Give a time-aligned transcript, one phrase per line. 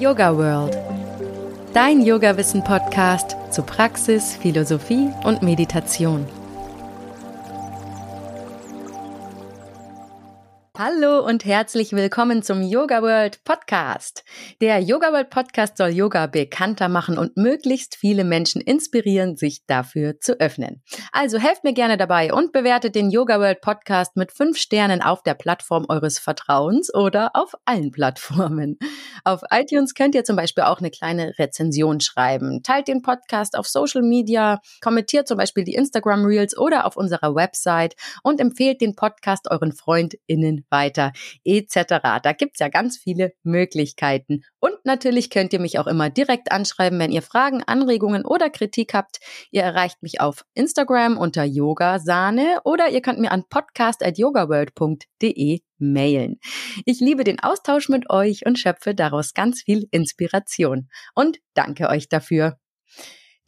[0.00, 0.78] Yoga World.
[1.74, 6.26] Dein Yoga-Wissen-Podcast zu Praxis, Philosophie und Meditation.
[11.30, 14.24] Und herzlich willkommen zum Yoga World Podcast.
[14.60, 20.18] Der Yoga World Podcast soll Yoga bekannter machen und möglichst viele Menschen inspirieren, sich dafür
[20.18, 20.82] zu öffnen.
[21.12, 25.22] Also helft mir gerne dabei und bewertet den Yoga World Podcast mit fünf Sternen auf
[25.22, 28.76] der Plattform eures Vertrauens oder auf allen Plattformen.
[29.22, 32.64] Auf iTunes könnt ihr zum Beispiel auch eine kleine Rezension schreiben.
[32.64, 37.36] Teilt den Podcast auf Social Media, kommentiert zum Beispiel die Instagram Reels oder auf unserer
[37.36, 41.12] Website und empfehlt den Podcast euren FreundInnen weiter
[41.44, 42.20] etc.
[42.22, 44.42] Da gibt's ja ganz viele Möglichkeiten.
[44.58, 48.94] Und natürlich könnt ihr mich auch immer direkt anschreiben, wenn ihr Fragen, Anregungen oder Kritik
[48.94, 49.20] habt.
[49.50, 56.38] Ihr erreicht mich auf Instagram unter Yogasahne oder ihr könnt mir an podcast.yogaworld.de mailen.
[56.84, 60.88] Ich liebe den Austausch mit euch und schöpfe daraus ganz viel Inspiration.
[61.14, 62.58] Und danke euch dafür.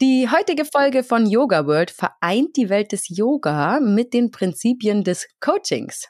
[0.01, 5.27] Die heutige Folge von Yoga World vereint die Welt des Yoga mit den Prinzipien des
[5.39, 6.07] Coachings.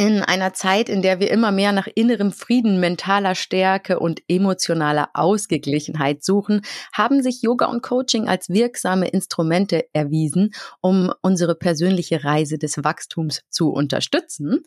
[0.00, 5.10] In einer Zeit, in der wir immer mehr nach innerem Frieden, mentaler Stärke und emotionaler
[5.12, 6.62] Ausgeglichenheit suchen,
[6.94, 13.42] haben sich Yoga und Coaching als wirksame Instrumente erwiesen, um unsere persönliche Reise des Wachstums
[13.50, 14.64] zu unterstützen.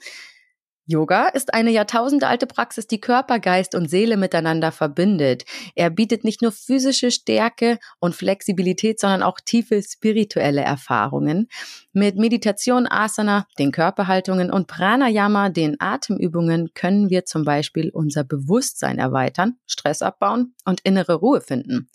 [0.85, 5.45] Yoga ist eine jahrtausendealte Praxis, die Körper, Geist und Seele miteinander verbindet.
[5.75, 11.47] Er bietet nicht nur physische Stärke und Flexibilität, sondern auch tiefe spirituelle Erfahrungen.
[11.93, 18.99] Mit Meditation, Asana, den Körperhaltungen und Pranayama, den Atemübungen, können wir zum Beispiel unser Bewusstsein
[18.99, 21.89] erweitern, Stress abbauen und innere Ruhe finden.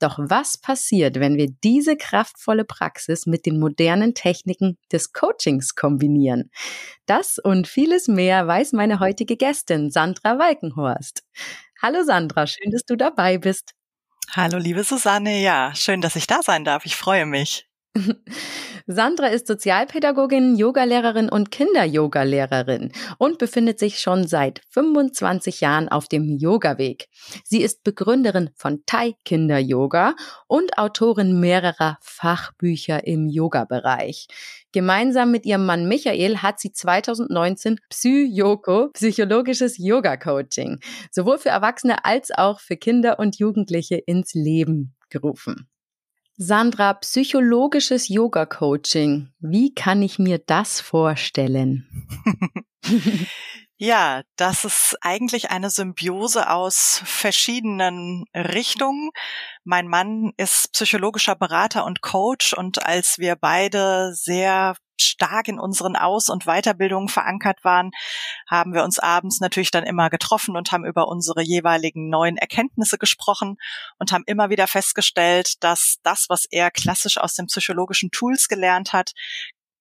[0.00, 6.50] Doch was passiert, wenn wir diese kraftvolle Praxis mit den modernen Techniken des Coachings kombinieren?
[7.06, 11.22] Das und vieles mehr weiß meine heutige Gästin Sandra Walkenhorst.
[11.82, 13.72] Hallo Sandra, schön, dass du dabei bist.
[14.30, 16.86] Hallo liebe Susanne, ja, schön, dass ich da sein darf.
[16.86, 17.68] Ich freue mich.
[18.86, 26.36] Sandra ist Sozialpädagogin, Yogalehrerin und Kinder-Yoga-Lehrerin und befindet sich schon seit 25 Jahren auf dem
[26.36, 27.08] Yoga-Weg.
[27.44, 30.16] Sie ist Begründerin von Thai Kinder Yoga
[30.46, 34.26] und Autorin mehrerer Fachbücher im Yoga-Bereich.
[34.72, 42.32] Gemeinsam mit ihrem Mann Michael hat sie 2019 Psy-Yoko, psychologisches Yoga-Coaching, sowohl für Erwachsene als
[42.32, 45.68] auch für Kinder und Jugendliche ins Leben gerufen.
[46.36, 49.28] Sandra, psychologisches Yoga-Coaching.
[49.38, 51.86] Wie kann ich mir das vorstellen?
[53.76, 59.10] Ja, das ist eigentlich eine Symbiose aus verschiedenen Richtungen.
[59.64, 65.96] Mein Mann ist psychologischer Berater und Coach und als wir beide sehr stark in unseren
[65.96, 67.90] Aus- und Weiterbildungen verankert waren,
[68.48, 72.98] haben wir uns abends natürlich dann immer getroffen und haben über unsere jeweiligen neuen Erkenntnisse
[72.98, 73.56] gesprochen
[73.98, 78.92] und haben immer wieder festgestellt, dass das, was er klassisch aus den psychologischen Tools gelernt
[78.92, 79.12] hat,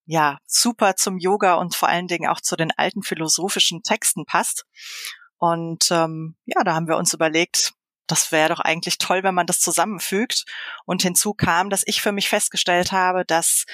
[0.05, 4.65] ja, super zum Yoga und vor allen Dingen auch zu den alten philosophischen Texten passt.
[5.37, 7.73] Und ähm, ja, da haben wir uns überlegt,
[8.07, 10.45] das wäre doch eigentlich toll, wenn man das zusammenfügt.
[10.85, 13.65] Und hinzu kam, dass ich für mich festgestellt habe, dass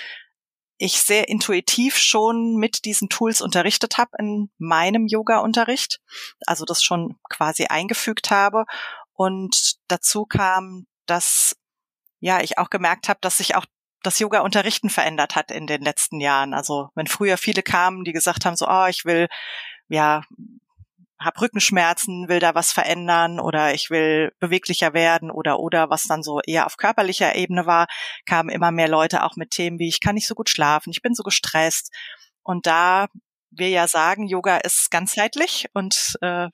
[0.80, 6.00] ich sehr intuitiv schon mit diesen Tools unterrichtet habe in meinem Yoga-Unterricht,
[6.48, 8.64] also das schon quasi eingefügt habe.
[9.14, 11.58] Und dazu kam, dass
[12.22, 13.66] ja ich auch gemerkt habe, dass sich auch
[14.04, 16.54] das Yoga-Unterrichten verändert hat in den letzten Jahren.
[16.54, 19.28] Also wenn früher viele kamen, die gesagt haben, so, oh, ich will
[19.90, 20.24] ja
[21.20, 26.24] habe Rückenschmerzen, will da was verändern oder ich will beweglicher werden oder oder was dann
[26.24, 27.88] so eher auf körperlicher Ebene war,
[28.26, 31.02] kamen immer mehr Leute auch mit Themen wie ich kann nicht so gut schlafen, ich
[31.02, 31.94] bin so gestresst
[32.44, 33.08] und da
[33.52, 36.48] wir ja sagen, Yoga ist ganzheitlich und äh,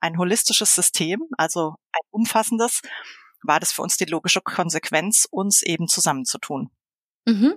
[0.00, 2.80] ein holistisches System, also ein umfassendes,
[3.42, 6.70] war das für uns die logische Konsequenz, uns eben zusammenzutun.
[7.26, 7.54] Mhm.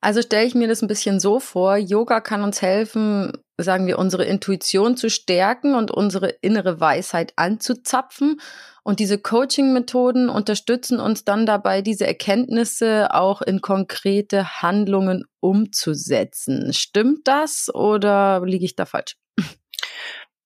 [0.00, 3.98] Also stelle ich mir das ein bisschen so vor, Yoga kann uns helfen, sagen wir,
[3.98, 8.40] unsere Intuition zu stärken und unsere innere Weisheit anzuzapfen.
[8.84, 16.72] Und diese Coaching-Methoden unterstützen uns dann dabei, diese Erkenntnisse auch in konkrete Handlungen umzusetzen.
[16.72, 19.16] Stimmt das oder liege ich da falsch?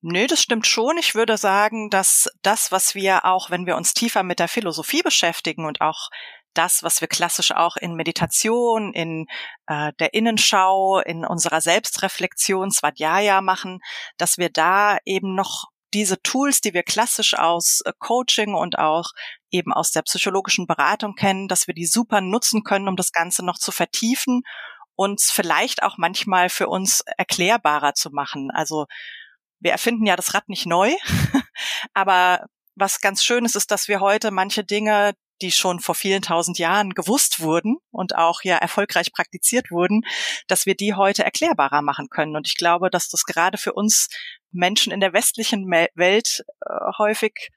[0.04, 0.98] Nö, das stimmt schon.
[0.98, 5.02] Ich würde sagen, dass das, was wir auch, wenn wir uns tiefer mit der Philosophie
[5.02, 6.10] beschäftigen und auch
[6.54, 9.26] das, was wir klassisch auch in Meditation, in
[9.66, 13.80] äh, der Innenschau, in unserer Selbstreflexion, Svadhyaya machen,
[14.18, 19.10] dass wir da eben noch diese Tools, die wir klassisch aus äh, Coaching und auch
[19.50, 23.44] eben aus der psychologischen Beratung kennen, dass wir die super nutzen können, um das Ganze
[23.44, 24.42] noch zu vertiefen
[24.94, 28.50] und vielleicht auch manchmal für uns erklärbarer zu machen.
[28.50, 28.86] Also
[29.60, 30.92] wir erfinden ja das Rad nicht neu,
[31.94, 36.22] Aber was ganz schön ist, ist, dass wir heute manche Dinge, die schon vor vielen
[36.22, 40.02] tausend Jahren gewusst wurden und auch ja erfolgreich praktiziert wurden,
[40.46, 42.36] dass wir die heute erklärbarer machen können.
[42.36, 44.08] Und ich glaube, dass das gerade für uns
[44.50, 47.50] Menschen in der westlichen Welt äh, häufig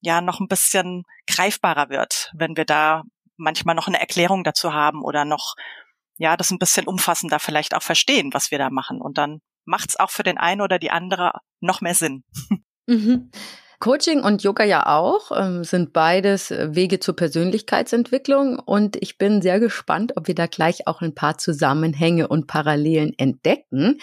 [0.00, 3.02] ja noch ein bisschen greifbarer wird, wenn wir da
[3.36, 5.54] manchmal noch eine Erklärung dazu haben oder noch
[6.18, 9.00] ja das ein bisschen umfassender vielleicht auch verstehen, was wir da machen.
[9.00, 12.24] Und dann macht es auch für den einen oder die andere noch mehr Sinn.
[12.86, 13.30] Mhm.
[13.82, 19.42] Coaching und Yoga ja auch, ähm, sind beides äh, Wege zur Persönlichkeitsentwicklung und ich bin
[19.42, 24.00] sehr gespannt, ob wir da gleich auch ein paar Zusammenhänge und Parallelen entdecken.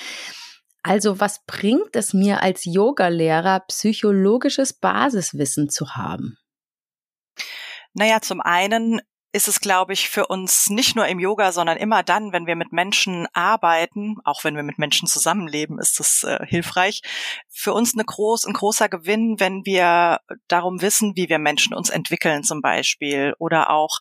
[0.83, 6.37] Also was bringt es mir als Yogalehrer, psychologisches Basiswissen zu haben?
[7.93, 8.99] Naja, zum einen
[9.31, 12.55] ist es, glaube ich, für uns nicht nur im Yoga, sondern immer dann, wenn wir
[12.55, 17.01] mit Menschen arbeiten, auch wenn wir mit Menschen zusammenleben, ist das äh, hilfreich.
[17.61, 21.89] Für uns eine groß, ein großer Gewinn, wenn wir darum wissen, wie wir Menschen uns
[21.89, 23.99] entwickeln zum Beispiel oder auch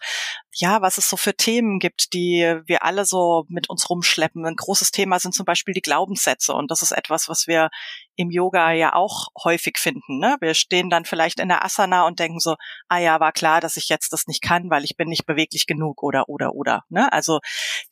[0.60, 4.44] ja, was es so für Themen gibt, die wir alle so mit uns rumschleppen.
[4.44, 7.68] Ein großes Thema sind zum Beispiel die Glaubenssätze und das ist etwas, was wir
[8.16, 10.18] im Yoga ja auch häufig finden.
[10.18, 10.36] Ne?
[10.40, 12.56] Wir stehen dann vielleicht in der Asana und denken so,
[12.88, 15.66] ah ja, war klar, dass ich jetzt das nicht kann, weil ich bin nicht beweglich
[15.66, 16.84] genug oder oder oder.
[16.88, 17.12] Ne?
[17.12, 17.40] Also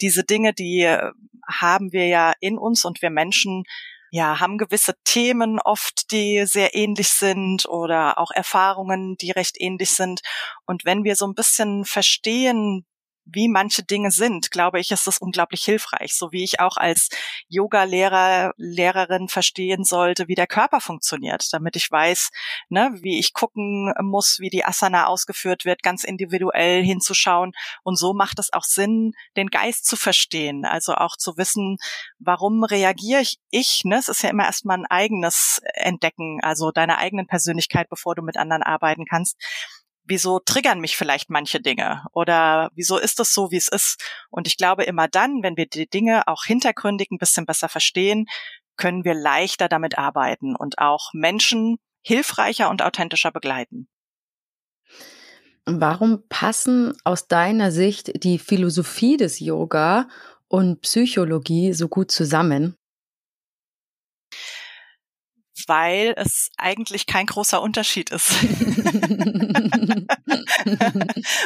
[0.00, 1.10] diese Dinge, die äh,
[1.48, 3.64] haben wir ja in uns und wir Menschen
[4.10, 9.90] ja, haben gewisse Themen oft, die sehr ähnlich sind oder auch Erfahrungen, die recht ähnlich
[9.90, 10.20] sind.
[10.66, 12.86] Und wenn wir so ein bisschen verstehen,
[13.26, 16.14] wie manche Dinge sind, glaube ich, ist das unglaublich hilfreich.
[16.14, 17.08] So wie ich auch als
[17.48, 22.30] Yoga-Lehrer, Lehrerin verstehen sollte, wie der Körper funktioniert, damit ich weiß,
[22.68, 27.52] ne, wie ich gucken muss, wie die Asana ausgeführt wird, ganz individuell hinzuschauen.
[27.82, 30.64] Und so macht es auch Sinn, den Geist zu verstehen.
[30.64, 31.78] Also auch zu wissen,
[32.18, 33.96] warum reagiere ich, ich, ne?
[33.96, 38.36] Es ist ja immer erstmal ein eigenes Entdecken, also deine eigenen Persönlichkeit, bevor du mit
[38.36, 39.36] anderen arbeiten kannst
[40.06, 44.02] wieso triggern mich vielleicht manche Dinge oder wieso ist es so, wie es ist.
[44.30, 48.26] Und ich glaube, immer dann, wenn wir die Dinge auch hintergründig ein bisschen besser verstehen,
[48.76, 53.88] können wir leichter damit arbeiten und auch Menschen hilfreicher und authentischer begleiten.
[55.64, 60.08] Warum passen aus deiner Sicht die Philosophie des Yoga
[60.46, 62.76] und Psychologie so gut zusammen?
[65.66, 68.30] Weil es eigentlich kein großer Unterschied ist.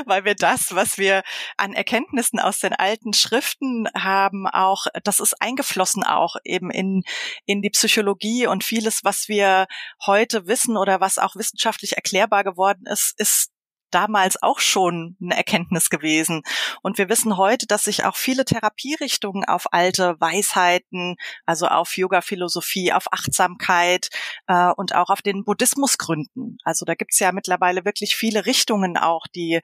[0.07, 1.23] weil wir das, was wir
[1.57, 7.03] an Erkenntnissen aus den alten Schriften haben, auch, das ist eingeflossen auch eben in,
[7.47, 9.67] in die Psychologie und vieles, was wir
[10.05, 13.51] heute wissen oder was auch wissenschaftlich erklärbar geworden ist, ist
[13.91, 16.43] damals auch schon eine Erkenntnis gewesen.
[16.83, 21.17] Und wir wissen heute, dass sich auch viele Therapierichtungen auf alte Weisheiten,
[21.47, 24.09] also auf Yoga-Philosophie, auf Achtsamkeit
[24.47, 26.59] äh, und auch auf den Buddhismus gründen.
[26.65, 29.61] Also da gibt's ja mittlerweile wirklich viele Richtungen auch, die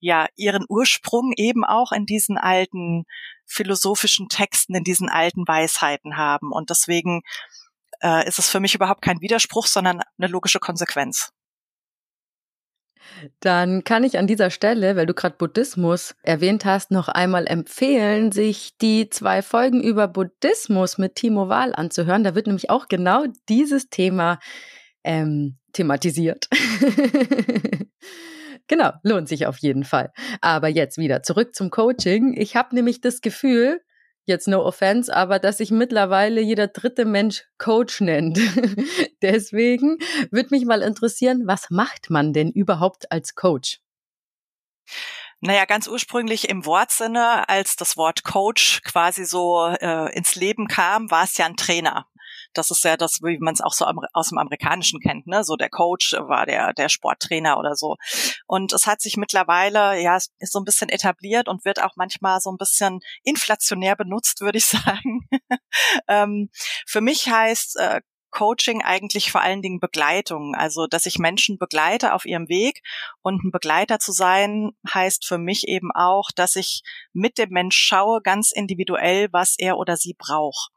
[0.00, 3.04] ja ihren Ursprung eben auch in diesen alten
[3.46, 6.52] philosophischen Texten, in diesen alten Weisheiten haben.
[6.52, 7.22] Und deswegen
[8.02, 11.30] äh, ist es für mich überhaupt kein Widerspruch, sondern eine logische Konsequenz.
[13.40, 18.32] Dann kann ich an dieser Stelle, weil du gerade Buddhismus erwähnt hast, noch einmal empfehlen,
[18.32, 22.24] sich die zwei Folgen über Buddhismus mit Timo Wahl anzuhören.
[22.24, 24.38] Da wird nämlich auch genau dieses Thema
[25.04, 26.48] ähm, thematisiert.
[28.68, 30.12] genau, lohnt sich auf jeden Fall.
[30.40, 32.34] Aber jetzt wieder zurück zum Coaching.
[32.36, 33.80] Ich habe nämlich das Gefühl,
[34.28, 38.38] jetzt no offense, aber dass sich mittlerweile jeder dritte Mensch Coach nennt.
[39.22, 39.98] Deswegen
[40.30, 43.80] würde mich mal interessieren, was macht man denn überhaupt als Coach?
[45.40, 51.10] Naja, ganz ursprünglich im Wortsinne, als das Wort Coach quasi so äh, ins Leben kam,
[51.10, 52.06] war es ja ein Trainer.
[52.58, 55.44] Das ist ja das, wie man es auch so aus dem Amerikanischen kennt, ne?
[55.44, 57.96] So der Coach war der, der Sporttrainer oder so.
[58.46, 62.40] Und es hat sich mittlerweile, ja, ist so ein bisschen etabliert und wird auch manchmal
[62.40, 65.28] so ein bisschen inflationär benutzt, würde ich sagen.
[66.08, 66.50] ähm,
[66.86, 68.00] für mich heißt äh,
[68.30, 70.54] Coaching eigentlich vor allen Dingen Begleitung.
[70.54, 72.82] Also, dass ich Menschen begleite auf ihrem Weg
[73.22, 77.76] und ein Begleiter zu sein, heißt für mich eben auch, dass ich mit dem Mensch
[77.76, 80.72] schaue, ganz individuell, was er oder sie braucht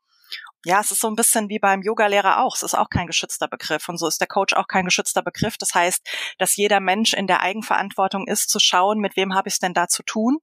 [0.64, 2.56] ja, es ist so ein bisschen wie beim Yogalehrer auch.
[2.56, 3.90] Es ist auch kein geschützter Begriff.
[3.90, 5.58] Und so ist der Coach auch kein geschützter Begriff.
[5.58, 9.56] Das heißt, dass jeder Mensch in der Eigenverantwortung ist, zu schauen, mit wem habe ich
[9.56, 10.38] es denn da zu tun.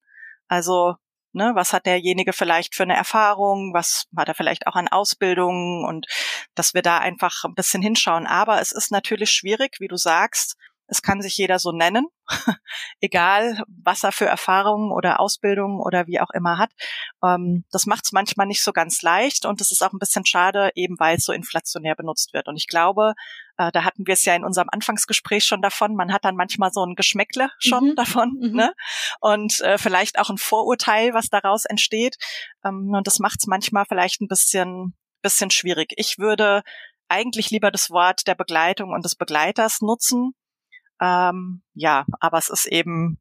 [0.49, 0.97] Also,
[1.33, 3.73] ne, was hat derjenige vielleicht für eine Erfahrung?
[3.75, 5.85] Was hat er vielleicht auch an Ausbildung?
[5.85, 6.07] Und
[6.57, 8.27] dass wir da einfach ein bisschen hinschauen.
[8.27, 10.57] Aber es ist natürlich schwierig, wie du sagst,
[10.89, 12.07] es kann sich jeder so nennen,
[13.01, 16.71] egal was er für Erfahrungen oder Ausbildungen oder wie auch immer hat.
[17.23, 20.27] Ähm, das macht es manchmal nicht so ganz leicht und es ist auch ein bisschen
[20.27, 22.49] schade, eben weil es so inflationär benutzt wird.
[22.49, 23.15] Und ich glaube,
[23.59, 25.97] Äh, da hatten wir es ja in unserem Anfangsgespräch schon davon.
[25.97, 27.97] Man hat dann manchmal so ein Geschmäckle schon mhm.
[27.97, 28.57] davon, mhm.
[28.57, 28.73] ne?
[29.21, 32.17] Und äh, vielleicht auch ein Vorurteil, was daraus entsteht.
[32.65, 35.93] Ähm, und das macht es manchmal vielleicht ein bisschen, bisschen schwierig.
[35.97, 36.63] Ich würde
[37.09, 40.35] eigentlich lieber das Wort der Begleitung und des Begleiters nutzen.
[41.01, 43.19] Ähm, ja, aber es ist eben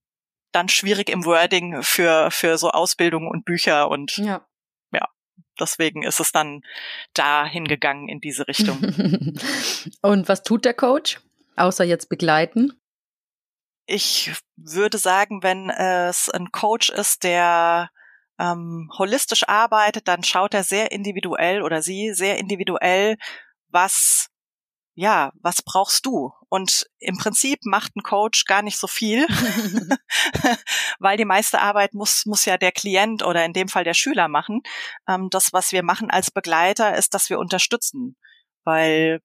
[0.52, 4.46] dann schwierig im Wording für, für so Ausbildung und Bücher und ja.
[4.92, 5.08] ja,
[5.60, 6.62] deswegen ist es dann
[7.14, 8.78] da hingegangen in diese Richtung.
[10.02, 11.20] und was tut der Coach,
[11.56, 12.74] außer jetzt begleiten?
[13.86, 17.90] Ich würde sagen, wenn es ein Coach ist, der
[18.40, 23.18] ähm, holistisch arbeitet, dann schaut er sehr individuell oder sie sehr individuell,
[23.70, 24.30] was
[24.98, 26.34] ja, was brauchst du?
[26.50, 29.28] Und im Prinzip macht ein Coach gar nicht so viel,
[31.00, 34.28] weil die meiste Arbeit muss, muss ja der Klient oder in dem Fall der Schüler
[34.28, 34.64] machen.
[35.08, 38.18] Ähm, das, was wir machen als Begleiter, ist, dass wir unterstützen,
[38.64, 39.22] weil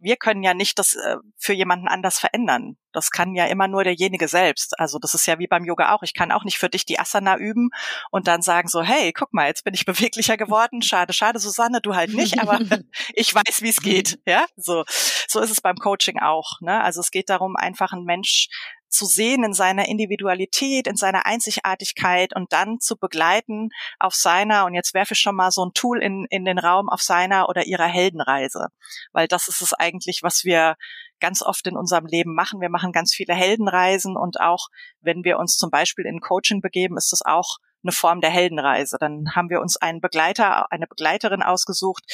[0.00, 2.76] wir können ja nicht das äh, für jemanden anders verändern.
[2.92, 4.78] Das kann ja immer nur derjenige selbst.
[4.78, 6.02] Also das ist ja wie beim Yoga auch.
[6.02, 7.70] Ich kann auch nicht für dich die Asana üben
[8.10, 10.82] und dann sagen so, hey, guck mal, jetzt bin ich beweglicher geworden.
[10.82, 12.58] Schade, schade, Susanne, du halt nicht, aber
[13.14, 14.18] ich weiß, wie es geht.
[14.26, 14.84] Ja, so,
[15.28, 16.60] so ist es beim Coaching auch.
[16.60, 16.82] Ne?
[16.82, 18.48] Also es geht darum, einfach einen Mensch
[18.90, 24.74] zu sehen in seiner Individualität, in seiner Einzigartigkeit und dann zu begleiten auf seiner, und
[24.74, 27.66] jetzt werfe ich schon mal so ein Tool in, in den Raum, auf seiner oder
[27.66, 28.68] ihrer Heldenreise.
[29.12, 30.76] Weil das ist es eigentlich, was wir
[31.20, 32.60] ganz oft in unserem Leben machen.
[32.60, 34.68] Wir machen ganz viele Heldenreisen und auch
[35.00, 38.96] wenn wir uns zum Beispiel in Coaching begeben, ist das auch eine Form der Heldenreise.
[38.98, 42.04] Dann haben wir uns einen Begleiter, eine Begleiterin ausgesucht,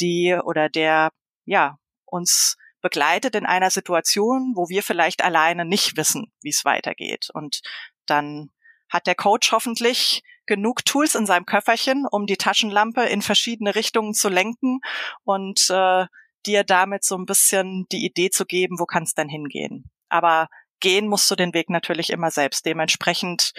[0.00, 1.10] die oder der,
[1.44, 7.30] ja, uns begleitet in einer Situation, wo wir vielleicht alleine nicht wissen, wie es weitergeht.
[7.32, 7.62] Und
[8.04, 8.50] dann
[8.90, 14.12] hat der Coach hoffentlich genug Tools in seinem Köfferchen, um die Taschenlampe in verschiedene Richtungen
[14.12, 14.80] zu lenken
[15.24, 16.04] und äh,
[16.44, 19.90] dir damit so ein bisschen die Idee zu geben, wo kann es denn hingehen.
[20.10, 20.48] Aber
[20.80, 22.66] gehen musst du den Weg natürlich immer selbst.
[22.66, 23.54] Dementsprechend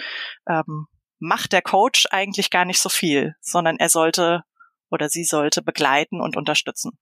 [0.48, 0.86] ähm,
[1.18, 4.44] macht der Coach eigentlich gar nicht so viel, sondern er sollte
[4.88, 6.96] oder sie sollte begleiten und unterstützen.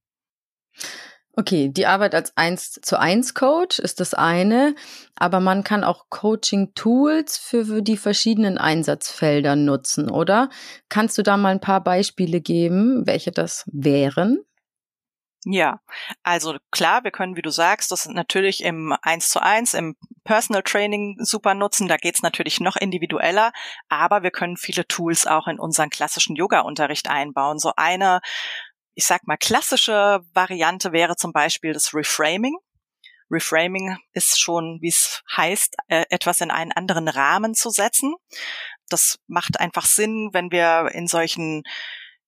[1.36, 4.76] Okay, die Arbeit als eins zu eins Coach ist das eine,
[5.16, 10.48] aber man kann auch Coaching Tools für die verschiedenen Einsatzfelder nutzen, oder?
[10.88, 14.44] Kannst du da mal ein paar Beispiele geben, welche das wären?
[15.46, 15.80] Ja,
[16.22, 20.62] also klar, wir können, wie du sagst, das natürlich im eins zu eins, im Personal
[20.62, 21.86] Training super nutzen.
[21.86, 23.52] Da geht's natürlich noch individueller,
[23.90, 27.58] aber wir können viele Tools auch in unseren klassischen Yoga-Unterricht einbauen.
[27.58, 28.20] So eine
[28.94, 32.56] ich sag mal, klassische Variante wäre zum Beispiel das Reframing.
[33.30, 38.14] Reframing ist schon, wie es heißt, äh, etwas in einen anderen Rahmen zu setzen.
[38.88, 41.62] Das macht einfach Sinn, wenn wir in solchen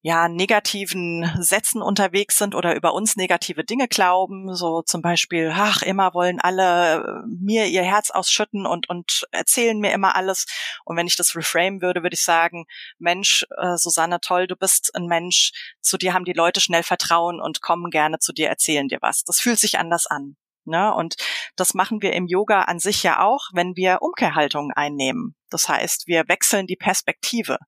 [0.07, 5.83] ja, negativen Sätzen unterwegs sind oder über uns negative Dinge glauben, so zum Beispiel, ach,
[5.83, 10.47] immer wollen alle äh, mir ihr Herz ausschütten und, und erzählen mir immer alles.
[10.85, 12.67] Und wenn ich das reframe würde, würde ich sagen,
[13.01, 17.41] Mensch, äh, Susanne, toll, du bist ein Mensch, zu dir haben die Leute schnell Vertrauen
[17.41, 19.25] und kommen gerne zu dir, erzählen dir was.
[19.25, 20.37] Das fühlt sich anders an.
[20.67, 20.95] Ne?
[20.95, 21.17] Und
[21.57, 25.35] das machen wir im Yoga an sich ja auch, wenn wir Umkehrhaltungen einnehmen.
[25.51, 27.59] Das heißt, wir wechseln die Perspektive.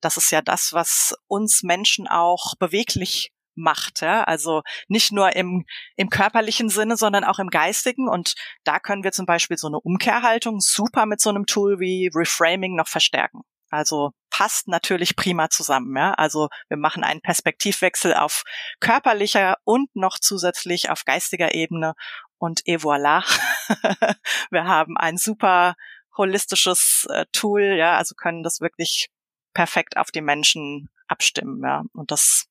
[0.00, 4.00] Das ist ja das, was uns Menschen auch beweglich macht.
[4.02, 4.24] Ja?
[4.24, 5.64] Also nicht nur im,
[5.96, 8.08] im körperlichen Sinne, sondern auch im geistigen.
[8.08, 8.34] Und
[8.64, 12.76] da können wir zum Beispiel so eine Umkehrhaltung super mit so einem Tool wie Reframing
[12.76, 13.42] noch verstärken.
[13.70, 15.96] Also passt natürlich prima zusammen.
[15.96, 16.14] Ja?
[16.14, 18.44] Also wir machen einen Perspektivwechsel auf
[18.80, 21.94] körperlicher und noch zusätzlich auf geistiger Ebene
[22.44, 23.24] und et voilà.
[24.50, 25.76] wir haben ein super
[26.16, 29.08] holistisches äh, Tool, ja, also können das wirklich
[29.54, 31.84] perfekt auf die Menschen abstimmen, ja.
[31.94, 32.46] Und das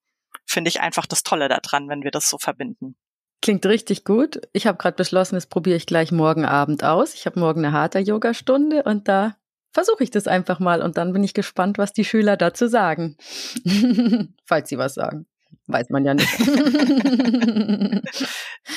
[0.46, 2.96] finde ich einfach das Tolle daran, wenn wir das so verbinden.
[3.42, 4.42] Klingt richtig gut.
[4.52, 7.14] Ich habe gerade beschlossen, das probiere ich gleich morgen Abend aus.
[7.14, 9.36] Ich habe morgen eine harte Yoga-Stunde und da
[9.74, 13.18] versuche ich das einfach mal und dann bin ich gespannt, was die Schüler dazu sagen.
[14.46, 15.28] Falls sie was sagen.
[15.67, 16.39] Weiß man ja nicht.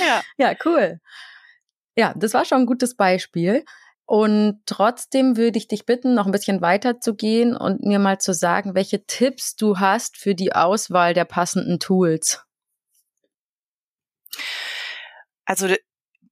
[0.00, 0.22] ja.
[0.36, 1.00] ja, cool.
[1.96, 3.64] Ja, das war schon ein gutes Beispiel.
[4.04, 8.18] Und trotzdem würde ich dich bitten, noch ein bisschen weiter zu gehen und mir mal
[8.18, 12.44] zu sagen, welche Tipps du hast für die Auswahl der passenden Tools.
[15.44, 15.68] Also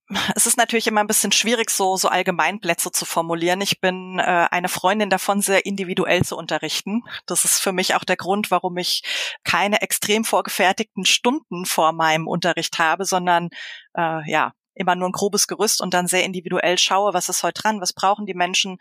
[0.34, 3.61] es ist natürlich immer ein bisschen schwierig, so, so Allgemeinplätze zu formulieren.
[3.61, 7.02] Ich bin äh, eine Freundin davon, sehr individuell zu unterrichten.
[7.26, 9.02] Das ist für mich auch der Grund, warum ich
[9.44, 13.49] keine extrem vorgefertigten Stunden vor meinem Unterricht habe, sondern
[13.96, 17.62] äh, ja, immer nur ein grobes Gerüst und dann sehr individuell schaue, was ist heute
[17.62, 18.78] dran, was brauchen die Menschen.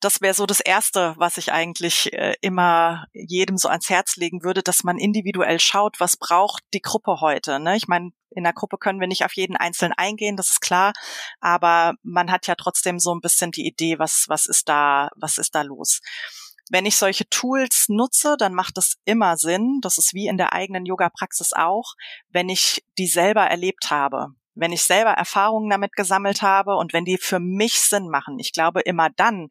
[0.00, 4.42] Das wäre so das Erste, was ich eigentlich äh, immer jedem so ans Herz legen
[4.44, 7.58] würde, dass man individuell schaut, was braucht die Gruppe heute.
[7.58, 7.76] Ne?
[7.76, 10.92] Ich meine, In der Gruppe können wir nicht auf jeden Einzelnen eingehen, das ist klar.
[11.40, 15.38] Aber man hat ja trotzdem so ein bisschen die Idee, was, was ist da, was
[15.38, 16.00] ist da los.
[16.70, 20.52] Wenn ich solche Tools nutze, dann macht es immer Sinn, das ist wie in der
[20.52, 21.94] eigenen Yoga-Praxis auch,
[22.30, 27.04] wenn ich die selber erlebt habe wenn ich selber Erfahrungen damit gesammelt habe und wenn
[27.04, 28.38] die für mich Sinn machen.
[28.38, 29.48] Ich glaube, immer dann,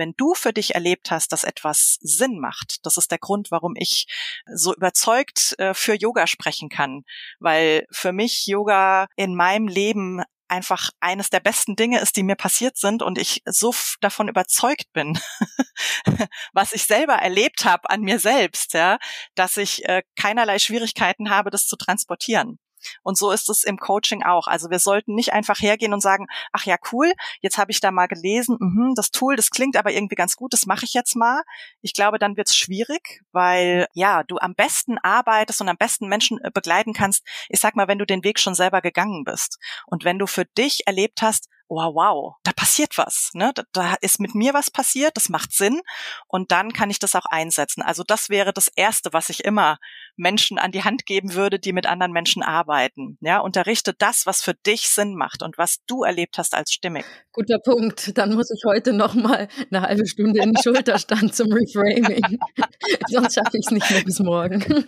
[0.00, 3.74] wenn du für dich erlebt hast, dass etwas Sinn macht, das ist der Grund, warum
[3.76, 4.06] ich
[4.52, 7.02] so überzeugt äh, für Yoga sprechen kann,
[7.38, 12.34] weil für mich Yoga in meinem Leben einfach eines der besten Dinge ist, die mir
[12.34, 15.20] passiert sind und ich so davon überzeugt bin,
[16.52, 18.98] was ich selber erlebt habe an mir selbst, ja,
[19.34, 22.58] dass ich äh, keinerlei Schwierigkeiten habe, das zu transportieren.
[23.02, 24.46] Und so ist es im Coaching auch.
[24.46, 27.90] Also wir sollten nicht einfach hergehen und sagen, ach ja, cool, jetzt habe ich da
[27.90, 31.16] mal gelesen, mh, das Tool, das klingt aber irgendwie ganz gut, das mache ich jetzt
[31.16, 31.42] mal.
[31.82, 36.08] Ich glaube, dann wird es schwierig, weil ja, du am besten arbeitest und am besten
[36.08, 39.58] Menschen äh, begleiten kannst, ich sag mal, wenn du den Weg schon selber gegangen bist.
[39.86, 43.30] Und wenn du für dich erlebt hast, wow, wow, da passiert was.
[43.32, 43.52] Ne?
[43.54, 45.80] Da, da ist mit mir was passiert, das macht Sinn
[46.26, 47.82] und dann kann ich das auch einsetzen.
[47.82, 49.78] Also das wäre das Erste, was ich immer
[50.16, 53.16] Menschen an die Hand geben würde, die mit anderen Menschen arbeiten.
[53.20, 57.04] Ja, unterrichte das, was für dich Sinn macht und was du erlebt hast als stimmig.
[57.32, 58.18] Guter Punkt.
[58.18, 62.38] Dann muss ich heute noch mal eine halbe Stunde in den Schulterstand zum Reframing.
[63.08, 64.60] Sonst schaffe ich es nicht mehr bis morgen.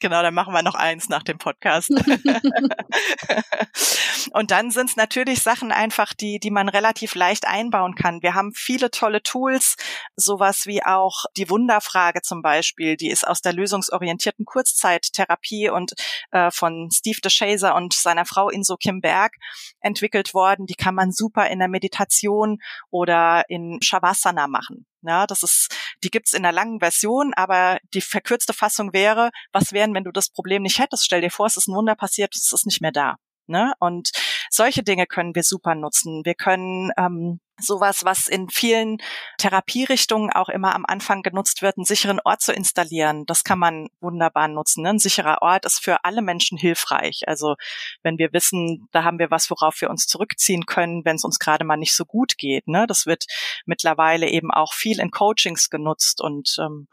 [0.00, 1.90] Genau, dann machen wir noch eins nach dem Podcast.
[4.32, 8.22] und dann sind es natürlich Sachen einfach, die, die man relativ leicht einbauen kann.
[8.22, 9.76] Wir haben viele tolle Tools,
[10.16, 15.92] sowas wie auch die Wunderfrage zum Beispiel, die ist aus der lösungsorientierten Kurzzeittherapie und
[16.30, 19.34] äh, von Steve DeShazer und seiner Frau Inso Kim Berg
[19.80, 20.66] entwickelt worden.
[20.66, 22.58] Die kann man super in der Meditation
[22.90, 24.86] oder in Shavasana machen.
[25.02, 29.72] Ja, das ist, die gibt's in der langen Version, aber die verkürzte Fassung wäre, was
[29.72, 31.04] wären, wenn du das Problem nicht hättest?
[31.04, 33.16] Stell dir vor, es ist ein Wunder passiert, es ist nicht mehr da.
[33.46, 33.72] Ne?
[33.80, 34.10] Und
[34.50, 36.22] solche Dinge können wir super nutzen.
[36.24, 38.98] Wir können ähm, sowas, was in vielen
[39.38, 43.26] Therapierichtungen auch immer am Anfang genutzt wird, einen sicheren Ort zu installieren.
[43.26, 44.82] Das kann man wunderbar nutzen.
[44.82, 44.90] Ne?
[44.90, 47.22] Ein sicherer Ort ist für alle Menschen hilfreich.
[47.26, 47.56] Also
[48.02, 51.38] wenn wir wissen, da haben wir was, worauf wir uns zurückziehen können, wenn es uns
[51.38, 52.66] gerade mal nicht so gut geht.
[52.68, 52.86] Ne?
[52.86, 53.24] Das wird
[53.66, 56.88] mittlerweile eben auch viel in Coachings genutzt und ähm,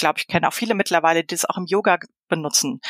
[0.00, 2.80] glaube, ich kenne auch viele mittlerweile, die es auch im Yoga benutzen.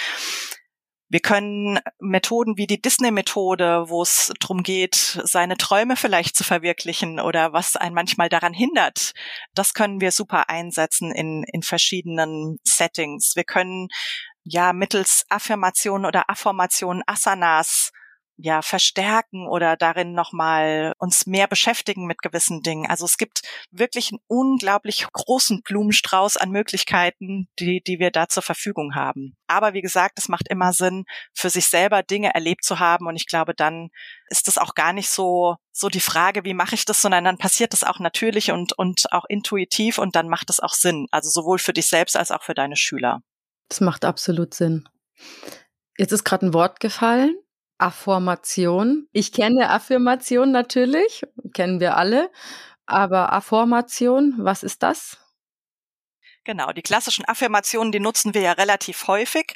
[1.10, 7.18] Wir können Methoden wie die Disney-Methode, wo es darum geht, seine Träume vielleicht zu verwirklichen
[7.18, 9.12] oder was einen manchmal daran hindert,
[9.54, 13.32] das können wir super einsetzen in, in verschiedenen Settings.
[13.34, 13.88] Wir können
[14.44, 17.90] ja mittels Affirmationen oder Affirmationen Asanas
[18.42, 22.86] ja verstärken oder darin nochmal uns mehr beschäftigen mit gewissen Dingen.
[22.88, 28.42] Also es gibt wirklich einen unglaublich großen Blumenstrauß an Möglichkeiten, die, die wir da zur
[28.42, 29.36] Verfügung haben.
[29.46, 33.06] Aber wie gesagt, es macht immer Sinn, für sich selber Dinge erlebt zu haben.
[33.06, 33.90] Und ich glaube, dann
[34.26, 37.38] ist es auch gar nicht so, so die Frage, wie mache ich das, sondern dann
[37.38, 41.06] passiert das auch natürlich und, und auch intuitiv und dann macht es auch Sinn.
[41.10, 43.22] Also sowohl für dich selbst als auch für deine Schüler.
[43.68, 44.88] Das macht absolut Sinn.
[45.98, 47.36] Jetzt ist gerade ein Wort gefallen,
[47.80, 49.08] Affirmation.
[49.12, 51.22] Ich kenne Affirmation natürlich,
[51.54, 52.30] kennen wir alle.
[52.86, 55.18] Aber Affirmation, was ist das?
[56.44, 59.54] Genau, die klassischen Affirmationen, die nutzen wir ja relativ häufig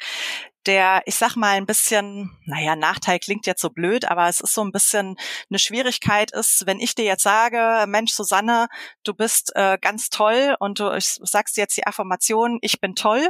[0.65, 4.53] der, ich sag mal, ein bisschen, naja, Nachteil klingt jetzt so blöd, aber es ist
[4.53, 5.15] so ein bisschen
[5.49, 8.67] eine Schwierigkeit ist, wenn ich dir jetzt sage, Mensch, Susanne,
[9.03, 13.29] du bist äh, ganz toll und du sagst jetzt die Affirmation, ich bin toll,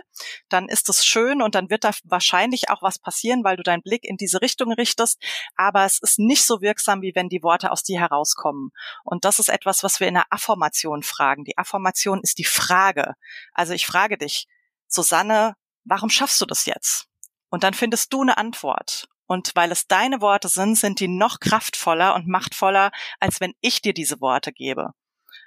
[0.49, 3.81] dann ist es schön und dann wird da wahrscheinlich auch was passieren, weil du deinen
[3.81, 5.21] Blick in diese Richtung richtest,
[5.55, 8.71] aber es ist nicht so wirksam, wie wenn die Worte aus dir herauskommen.
[9.03, 11.43] Und das ist etwas, was wir in der Affirmation fragen.
[11.43, 13.15] Die Affirmation ist die Frage.
[13.53, 14.47] Also ich frage dich,
[14.87, 17.07] Susanne, warum schaffst du das jetzt?
[17.55, 19.07] Und dann findest du eine Antwort.
[19.27, 22.91] Und weil es deine Worte sind, sind die noch kraftvoller und machtvoller,
[23.21, 24.89] als wenn ich dir diese Worte gebe.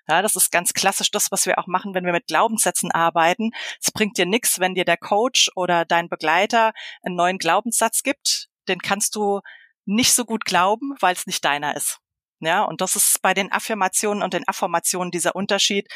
[0.09, 3.51] Ja, das ist ganz klassisch das, was wir auch machen, wenn wir mit Glaubenssätzen arbeiten.
[3.79, 8.49] Es bringt dir nichts, wenn dir der Coach oder dein Begleiter einen neuen Glaubenssatz gibt.
[8.69, 9.43] Den kannst du
[9.85, 11.99] nicht so gut glauben, weil es nicht deiner ist.
[12.41, 15.89] Ja, und das ist bei den Affirmationen und den Affirmationen dieser Unterschied.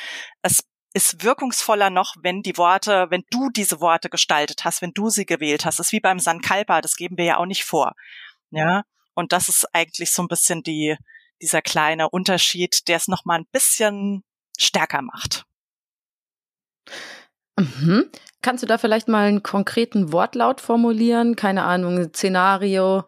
[0.43, 0.63] Es
[0.95, 5.27] ist wirkungsvoller noch, wenn die Worte, wenn du diese Worte gestaltet hast, wenn du sie
[5.27, 5.79] gewählt hast.
[5.79, 7.93] Das ist wie beim Sankalpa, das geben wir ja auch nicht vor.
[8.51, 10.97] Ja, und das ist eigentlich so ein bisschen die,
[11.41, 14.25] dieser kleine Unterschied, der es noch mal ein bisschen
[14.59, 15.45] stärker macht.
[17.59, 18.11] Mhm.
[18.43, 21.37] Kannst du da vielleicht mal einen konkreten Wortlaut formulieren?
[21.37, 23.05] Keine Ahnung, Szenario,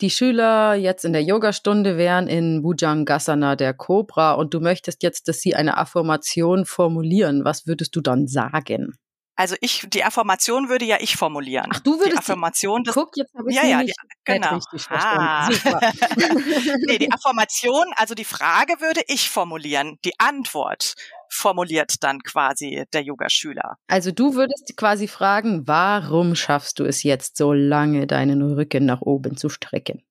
[0.00, 5.28] die Schüler jetzt in der Yogastunde wären in Bhujangasana der Cobra und du möchtest jetzt,
[5.28, 7.44] dass sie eine Affirmation formulieren.
[7.44, 8.98] Was würdest du dann sagen?
[9.36, 11.70] Also ich, die Affirmation würde ja ich formulieren.
[11.70, 13.92] Ach, du würdest die Affirmation des, guck, jetzt habe ich ja, ja, die,
[14.24, 14.54] genau.
[14.54, 15.48] richtig ah.
[16.86, 19.98] nee, die Affirmation, also die Frage würde ich formulieren.
[20.06, 20.94] Die Antwort
[21.28, 23.76] formuliert dann quasi der Yogaschüler.
[23.88, 29.02] Also du würdest quasi fragen, warum schaffst du es jetzt so lange, deinen Rücken nach
[29.02, 30.02] oben zu strecken?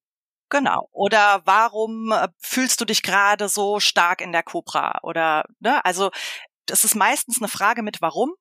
[0.49, 0.87] Genau.
[0.91, 4.99] Oder warum äh, fühlst du dich gerade so stark in der Cobra?
[5.01, 6.11] Oder, ne, also
[6.67, 8.35] das ist meistens eine Frage mit warum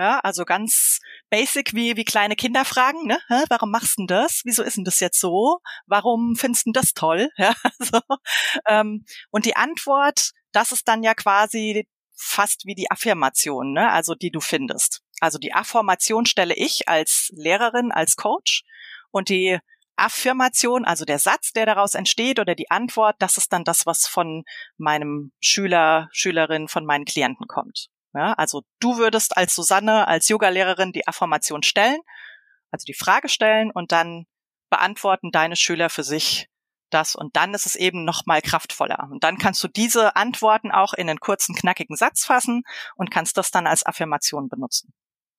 [0.00, 3.18] ja, also ganz basic wie, wie kleine Kinder fragen, ne?
[3.28, 4.40] Hä, warum machst du das?
[4.44, 5.60] Wieso ist denn das jetzt so?
[5.86, 7.28] Warum findest du das toll?
[7.36, 8.00] Ja, so.
[8.66, 11.86] ähm, und die Antwort, das ist dann ja quasi
[12.16, 13.90] fast wie die Affirmation, ne?
[13.90, 15.02] also die du findest.
[15.20, 18.62] Also die Affirmation stelle ich als Lehrerin, als Coach
[19.10, 19.58] und die
[19.96, 24.06] Affirmation, also der Satz, der daraus entsteht oder die Antwort, das ist dann das, was
[24.06, 24.44] von
[24.78, 27.88] meinem Schüler, Schülerin, von meinen Klienten kommt.
[28.14, 32.00] Ja, also du würdest als Susanne, als Yogalehrerin die Affirmation stellen,
[32.70, 34.26] also die Frage stellen und dann
[34.68, 36.48] beantworten deine Schüler für sich
[36.90, 39.08] das und dann ist es eben noch mal kraftvoller.
[39.10, 42.62] Und dann kannst du diese Antworten auch in einen kurzen, knackigen Satz fassen
[42.96, 44.92] und kannst das dann als Affirmation benutzen.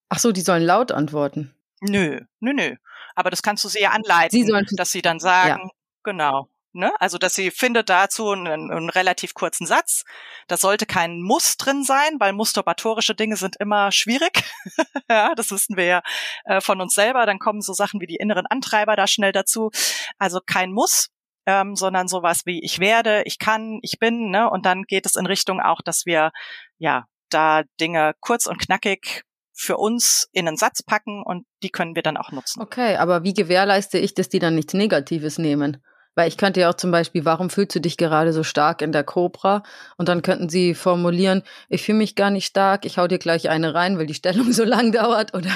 [0.10, 1.54] Ach so, die sollen laut antworten.
[1.82, 2.76] Nö, nö, nö.
[3.16, 5.70] Aber das kannst du sie ja anleiten, sie sollen, dass sie dann sagen, ja.
[6.04, 6.94] genau, Ne?
[7.00, 10.04] Also, dass sie findet dazu einen, einen, relativ kurzen Satz.
[10.48, 14.44] Da sollte kein Muss drin sein, weil musturbatorische Dinge sind immer schwierig.
[15.10, 16.02] ja, das wissen wir ja
[16.46, 17.26] äh, von uns selber.
[17.26, 19.70] Dann kommen so Sachen wie die inneren Antreiber da schnell dazu.
[20.18, 21.10] Also kein Muss,
[21.46, 24.30] ähm, sondern sowas wie ich werde, ich kann, ich bin.
[24.30, 24.50] Ne?
[24.50, 26.32] Und dann geht es in Richtung auch, dass wir
[26.78, 31.96] ja da Dinge kurz und knackig für uns in einen Satz packen und die können
[31.96, 32.62] wir dann auch nutzen.
[32.62, 35.84] Okay, aber wie gewährleiste ich, dass die dann nichts Negatives nehmen?
[36.16, 38.92] Weil ich könnte ja auch zum Beispiel, warum fühlst du dich gerade so stark in
[38.92, 39.64] der Cobra?
[39.98, 43.50] Und dann könnten sie formulieren, ich fühle mich gar nicht stark, ich hau dir gleich
[43.50, 45.52] eine rein, weil die Stellung so lang dauert oder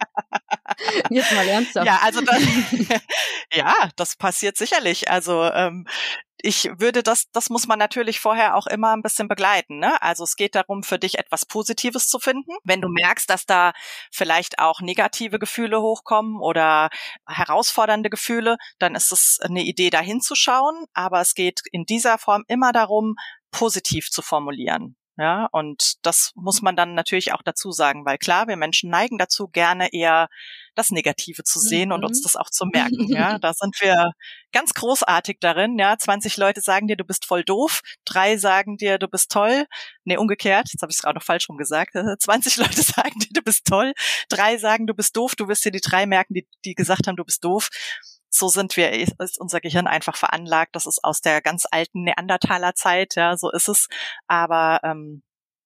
[1.10, 1.86] Jetzt mal ernsthaft.
[1.86, 2.42] Ja, also das,
[3.52, 5.10] ja, das passiert sicherlich.
[5.10, 5.86] Also ähm,
[6.42, 9.78] ich würde das, das muss man natürlich vorher auch immer ein bisschen begleiten.
[9.78, 10.00] Ne?
[10.02, 12.52] Also es geht darum, für dich etwas Positives zu finden.
[12.64, 13.72] Wenn du merkst, dass da
[14.10, 16.88] vielleicht auch negative Gefühle hochkommen oder
[17.26, 20.86] herausfordernde Gefühle, dann ist es eine Idee, da hinzuschauen.
[20.94, 23.16] Aber es geht in dieser Form immer darum,
[23.50, 24.96] positiv zu formulieren.
[25.20, 29.18] Ja, und das muss man dann natürlich auch dazu sagen, weil klar, wir Menschen neigen
[29.18, 30.28] dazu, gerne eher
[30.74, 31.96] das Negative zu sehen mhm.
[31.96, 32.22] und uns mhm.
[32.22, 33.06] das auch zu merken.
[33.12, 34.12] Ja, da sind wir
[34.50, 35.78] ganz großartig darin.
[35.78, 39.66] Ja, 20 Leute sagen dir, du bist voll doof, drei sagen dir, du bist toll.
[40.04, 41.92] Nee, umgekehrt, jetzt habe ich es gerade noch falsch rum gesagt.
[42.18, 43.92] 20 Leute sagen dir, du bist toll,
[44.30, 47.16] drei sagen, du bist doof, du wirst dir die drei merken, die, die gesagt haben,
[47.16, 47.68] du bist doof
[48.30, 50.76] so sind wir, ist unser Gehirn einfach veranlagt.
[50.76, 53.88] Das ist aus der ganz alten Neandertaler Zeit, ja, so ist es.
[54.28, 55.22] Aber ähm,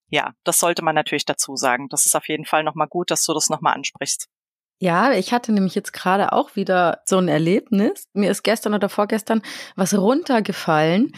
[0.09, 1.89] ja, das sollte man natürlich dazu sagen.
[1.91, 4.29] Das ist auf jeden Fall nochmal gut, dass du das nochmal ansprichst.
[4.81, 8.07] Ja, ich hatte nämlich jetzt gerade auch wieder so ein Erlebnis.
[8.13, 9.43] Mir ist gestern oder vorgestern
[9.77, 11.13] was runtergefallen.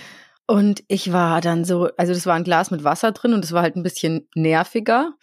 [0.46, 3.52] Und ich war dann so, also das war ein Glas mit Wasser drin und es
[3.52, 5.14] war halt ein bisschen nerviger.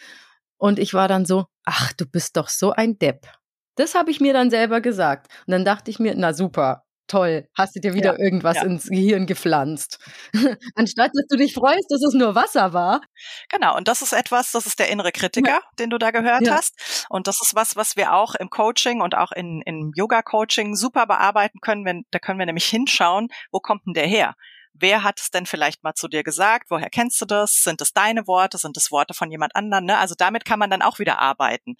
[0.58, 3.28] Und ich war dann so, ach, du bist doch so ein Depp.
[3.76, 5.28] Das habe ich mir dann selber gesagt.
[5.48, 8.64] Und dann dachte ich mir, na super, toll, hast du dir wieder ja, irgendwas ja.
[8.64, 10.00] ins Gehirn gepflanzt.
[10.76, 13.02] Anstatt dass du dich freust, dass es nur Wasser war.
[13.50, 15.62] Genau, und das ist etwas, das ist der innere Kritiker, ja.
[15.80, 17.06] den du da gehört hast.
[17.10, 21.06] Und das ist was, was wir auch im Coaching und auch in, im Yoga-Coaching super
[21.06, 21.86] bearbeiten können.
[21.86, 24.36] Wenn, da können wir nämlich hinschauen, wo kommt denn der her?
[24.74, 26.70] Wer hat es denn vielleicht mal zu dir gesagt?
[26.70, 27.64] Woher kennst du das?
[27.64, 28.58] Sind es deine Worte?
[28.58, 29.86] Sind es Worte von jemand anderem?
[29.86, 29.98] Ne?
[29.98, 31.76] Also damit kann man dann auch wieder arbeiten.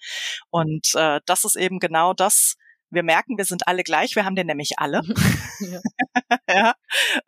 [0.50, 2.54] Und äh, das ist eben genau das.
[2.90, 4.14] Wir merken, wir sind alle gleich.
[4.14, 5.02] Wir haben den nämlich alle.
[5.60, 5.80] ja.
[6.48, 6.74] ja.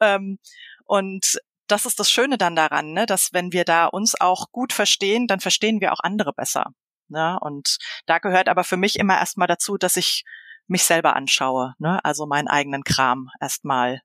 [0.01, 0.39] Ähm,
[0.85, 4.73] und das ist das Schöne dann daran, ne, dass wenn wir da uns auch gut
[4.73, 6.73] verstehen, dann verstehen wir auch andere besser.
[7.09, 7.39] Ne?
[7.41, 10.25] Und da gehört aber für mich immer erstmal dazu, dass ich
[10.69, 12.05] mich selber anschaue, ne?
[12.05, 14.01] also meinen eigenen Kram erstmal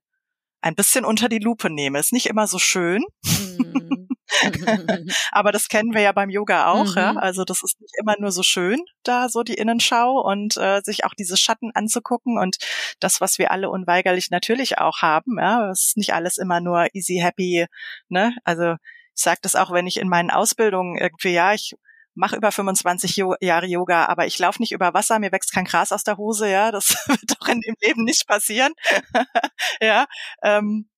[0.62, 1.98] ein bisschen unter die Lupe nehme.
[1.98, 3.04] Ist nicht immer so schön.
[3.24, 4.08] Mhm.
[5.30, 6.90] Aber das kennen wir ja beim Yoga auch.
[6.90, 6.96] Mhm.
[6.96, 7.16] Ja?
[7.16, 11.04] Also das ist nicht immer nur so schön, da so die Innenschau und äh, sich
[11.04, 12.56] auch diese Schatten anzugucken und
[13.00, 15.38] das, was wir alle unweigerlich natürlich auch haben.
[15.38, 15.70] Ja?
[15.70, 17.66] Es ist nicht alles immer nur easy, happy.
[18.08, 18.34] Ne?
[18.44, 18.76] Also
[19.14, 21.74] ich sage das auch, wenn ich in meinen Ausbildungen irgendwie, ja, ich
[22.14, 25.64] mache über 25 jo Jahre Yoga, aber ich laufe nicht über Wasser, mir wächst kein
[25.64, 28.72] Gras aus der Hose, ja, das wird doch in dem Leben nicht passieren.
[29.80, 30.06] ja,
[30.42, 30.88] ähm,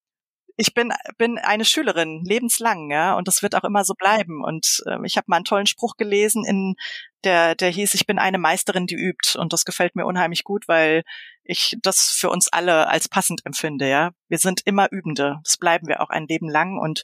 [0.56, 4.44] ich bin bin eine Schülerin lebenslang, ja, und das wird auch immer so bleiben.
[4.44, 6.76] Und ähm, ich habe mal einen tollen Spruch gelesen, in
[7.24, 9.36] der der hieß: Ich bin eine Meisterin, die übt.
[9.38, 11.02] Und das gefällt mir unheimlich gut, weil
[11.42, 13.88] ich das für uns alle als passend empfinde.
[13.88, 15.40] Ja, wir sind immer Übende.
[15.44, 17.02] Das bleiben wir auch ein Leben lang und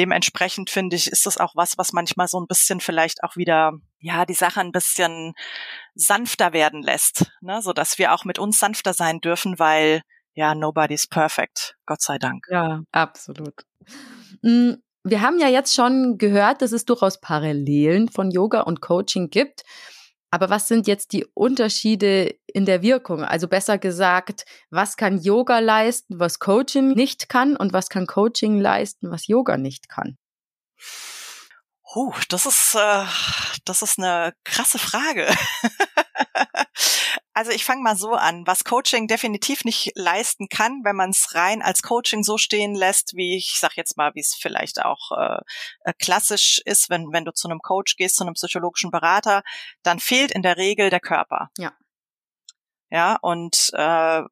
[0.00, 3.72] dementsprechend finde ich, ist das auch was, was manchmal so ein bisschen vielleicht auch wieder,
[3.98, 5.34] ja, die Sache ein bisschen
[5.94, 7.60] sanfter werden lässt, ne?
[7.60, 10.00] so dass wir auch mit uns sanfter sein dürfen, weil
[10.32, 12.46] ja, nobody's perfect, Gott sei Dank.
[12.50, 13.66] Ja, absolut.
[14.40, 14.72] Mm,
[15.04, 19.64] wir haben ja jetzt schon gehört, dass es durchaus Parallelen von Yoga und Coaching gibt.
[20.30, 23.24] Aber was sind jetzt die Unterschiede in der Wirkung?
[23.24, 28.60] Also besser gesagt, was kann Yoga leisten, was Coaching nicht kann und was kann Coaching
[28.60, 30.16] leisten, was Yoga nicht kann?
[31.92, 33.04] Huh, das ist äh,
[33.64, 35.26] das ist eine krasse Frage.
[37.32, 41.34] Also ich fange mal so an, was Coaching definitiv nicht leisten kann, wenn man es
[41.34, 45.12] rein als Coaching so stehen lässt, wie ich sag jetzt mal, wie es vielleicht auch
[45.16, 45.40] äh,
[45.84, 49.42] äh, klassisch ist, wenn wenn du zu einem Coach gehst, zu einem psychologischen Berater,
[49.82, 51.50] dann fehlt in der Regel der Körper.
[51.56, 51.72] Ja.
[52.90, 54.22] Ja, und äh,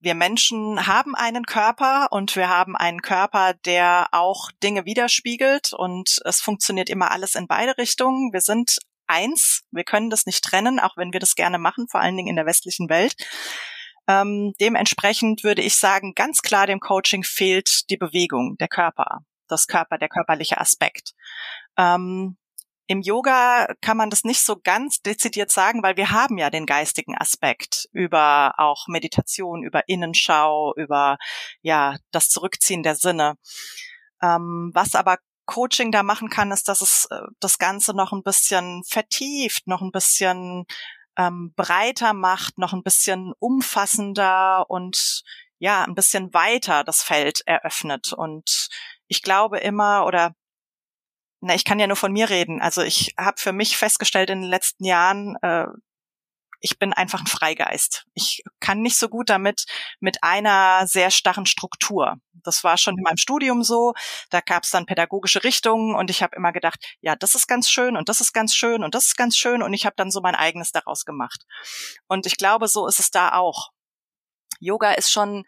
[0.00, 6.20] wir Menschen haben einen Körper und wir haben einen Körper, der auch Dinge widerspiegelt und
[6.24, 8.32] es funktioniert immer alles in beide Richtungen.
[8.32, 8.78] Wir sind
[9.10, 9.62] eins.
[9.70, 12.36] Wir können das nicht trennen, auch wenn wir das gerne machen, vor allen Dingen in
[12.36, 13.14] der westlichen Welt.
[14.08, 19.66] Ähm, dementsprechend würde ich sagen, ganz klar dem Coaching fehlt die Bewegung, der Körper, das
[19.66, 21.12] Körper, der körperliche Aspekt.
[21.76, 22.36] Ähm,
[22.86, 26.66] Im Yoga kann man das nicht so ganz dezidiert sagen, weil wir haben ja den
[26.66, 31.18] geistigen Aspekt über auch Meditation, über Innenschau, über
[31.62, 33.36] ja das Zurückziehen der Sinne.
[34.22, 35.18] Ähm, was aber
[35.50, 39.82] Coaching da machen kann, ist, dass es äh, das Ganze noch ein bisschen vertieft, noch
[39.82, 40.64] ein bisschen
[41.18, 45.22] ähm, breiter macht, noch ein bisschen umfassender und
[45.58, 48.12] ja, ein bisschen weiter das Feld eröffnet.
[48.12, 48.68] Und
[49.08, 50.34] ich glaube immer, oder
[51.40, 52.60] na, ich kann ja nur von mir reden.
[52.60, 55.66] Also ich habe für mich festgestellt in den letzten Jahren, äh,
[56.60, 58.06] ich bin einfach ein Freigeist.
[58.14, 59.64] Ich kann nicht so gut damit
[59.98, 62.18] mit einer sehr starren Struktur.
[62.42, 63.94] Das war schon in meinem Studium so.
[64.30, 67.70] Da gab es dann pädagogische Richtungen und ich habe immer gedacht, ja, das ist ganz
[67.70, 70.10] schön und das ist ganz schön und das ist ganz schön und ich habe dann
[70.10, 71.44] so mein eigenes daraus gemacht.
[72.08, 73.70] Und ich glaube, so ist es da auch.
[74.58, 75.44] Yoga ist schon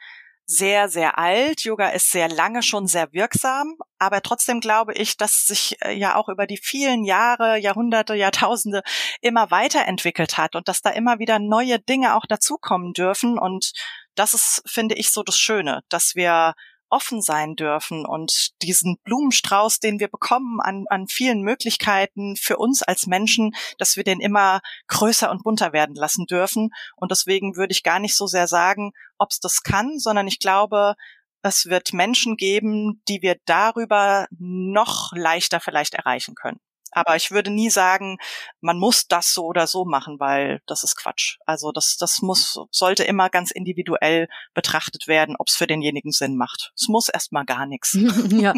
[0.46, 1.62] sehr, sehr alt.
[1.64, 5.92] Yoga ist sehr lange schon sehr wirksam, aber trotzdem glaube ich, dass es sich äh,
[5.92, 8.82] ja auch über die vielen Jahre, Jahrhunderte, Jahrtausende
[9.20, 13.38] immer weiterentwickelt hat und dass da immer wieder neue Dinge auch dazukommen dürfen.
[13.38, 13.72] Und
[14.14, 16.54] das ist, finde ich, so das Schöne, dass wir
[16.92, 22.82] offen sein dürfen und diesen Blumenstrauß, den wir bekommen an, an vielen Möglichkeiten für uns
[22.82, 26.70] als Menschen, dass wir den immer größer und bunter werden lassen dürfen.
[26.96, 30.38] Und deswegen würde ich gar nicht so sehr sagen, ob es das kann, sondern ich
[30.38, 30.94] glaube,
[31.42, 36.60] es wird Menschen geben, die wir darüber noch leichter vielleicht erreichen können.
[36.92, 38.18] Aber ich würde nie sagen,
[38.60, 41.38] man muss das so oder so machen, weil das ist Quatsch.
[41.46, 46.36] Also das, das muss, sollte immer ganz individuell betrachtet werden, ob es für denjenigen Sinn
[46.36, 46.72] macht.
[46.76, 47.98] Es muss erstmal gar nichts.
[48.30, 48.52] ja.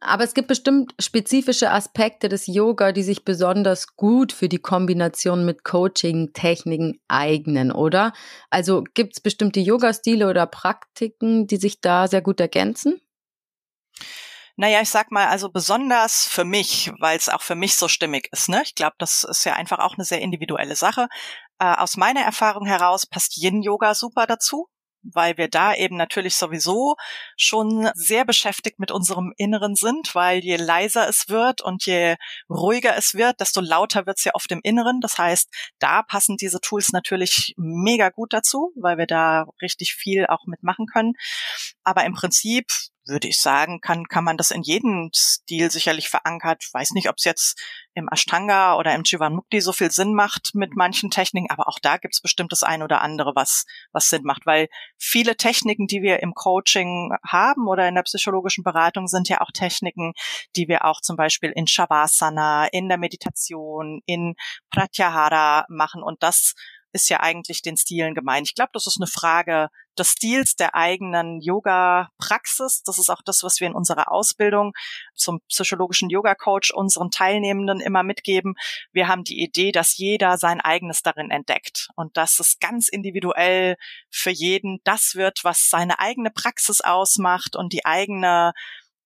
[0.00, 5.44] Aber es gibt bestimmt spezifische Aspekte des Yoga, die sich besonders gut für die Kombination
[5.44, 8.12] mit Coaching-Techniken eignen, oder?
[8.50, 13.00] Also gibt es bestimmte Yoga-Stile oder Praktiken, die sich da sehr gut ergänzen?
[14.60, 18.28] Naja, ich sag mal, also besonders für mich, weil es auch für mich so stimmig
[18.32, 18.48] ist.
[18.48, 18.60] Ne?
[18.64, 21.06] Ich glaube, das ist ja einfach auch eine sehr individuelle Sache.
[21.60, 24.68] Äh, aus meiner Erfahrung heraus passt Yin-Yoga super dazu
[25.02, 26.96] weil wir da eben natürlich sowieso
[27.36, 32.16] schon sehr beschäftigt mit unserem Inneren sind, weil je leiser es wird und je
[32.50, 35.00] ruhiger es wird, desto lauter wird es ja auf dem Inneren.
[35.00, 40.26] Das heißt, da passen diese Tools natürlich mega gut dazu, weil wir da richtig viel
[40.26, 41.14] auch mitmachen können.
[41.84, 42.66] Aber im Prinzip
[43.08, 46.62] würde ich sagen, kann, kann man das in jedem Stil sicherlich verankert.
[46.64, 47.60] Ich weiß nicht, ob es jetzt
[47.94, 51.96] im Ashtanga oder im Jivanmukti so viel Sinn macht mit manchen Techniken, aber auch da
[51.96, 54.68] gibt es bestimmt das ein oder andere, was, was Sinn macht, weil
[54.98, 59.50] viele Techniken, die wir im Coaching haben oder in der psychologischen Beratung, sind ja auch
[59.52, 60.12] Techniken,
[60.54, 64.34] die wir auch zum Beispiel in Shavasana, in der Meditation, in
[64.70, 66.54] Pratyahara machen und das
[66.92, 68.48] ist ja eigentlich den Stilen gemeint.
[68.48, 72.82] Ich glaube, das ist eine Frage des Stils der eigenen Yoga-Praxis.
[72.84, 74.72] Das ist auch das, was wir in unserer Ausbildung
[75.14, 78.54] zum psychologischen Yoga-Coach unseren Teilnehmenden immer mitgeben.
[78.92, 83.76] Wir haben die Idee, dass jeder sein eigenes darin entdeckt und dass es ganz individuell
[84.10, 88.52] für jeden das wird, was seine eigene Praxis ausmacht und die eigene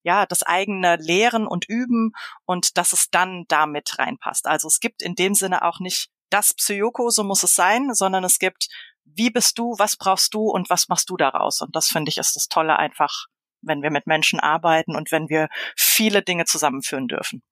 [0.05, 2.13] ja, das eigene Lehren und Üben
[2.45, 4.47] und dass es dann damit reinpasst.
[4.47, 8.25] Also es gibt in dem Sinne auch nicht das Psyoko, so muss es sein, sondern
[8.25, 8.69] es gibt,
[9.05, 11.61] wie bist du, was brauchst du und was machst du daraus?
[11.61, 13.27] Und das finde ich ist das Tolle einfach,
[13.61, 17.43] wenn wir mit Menschen arbeiten und wenn wir viele Dinge zusammenführen dürfen.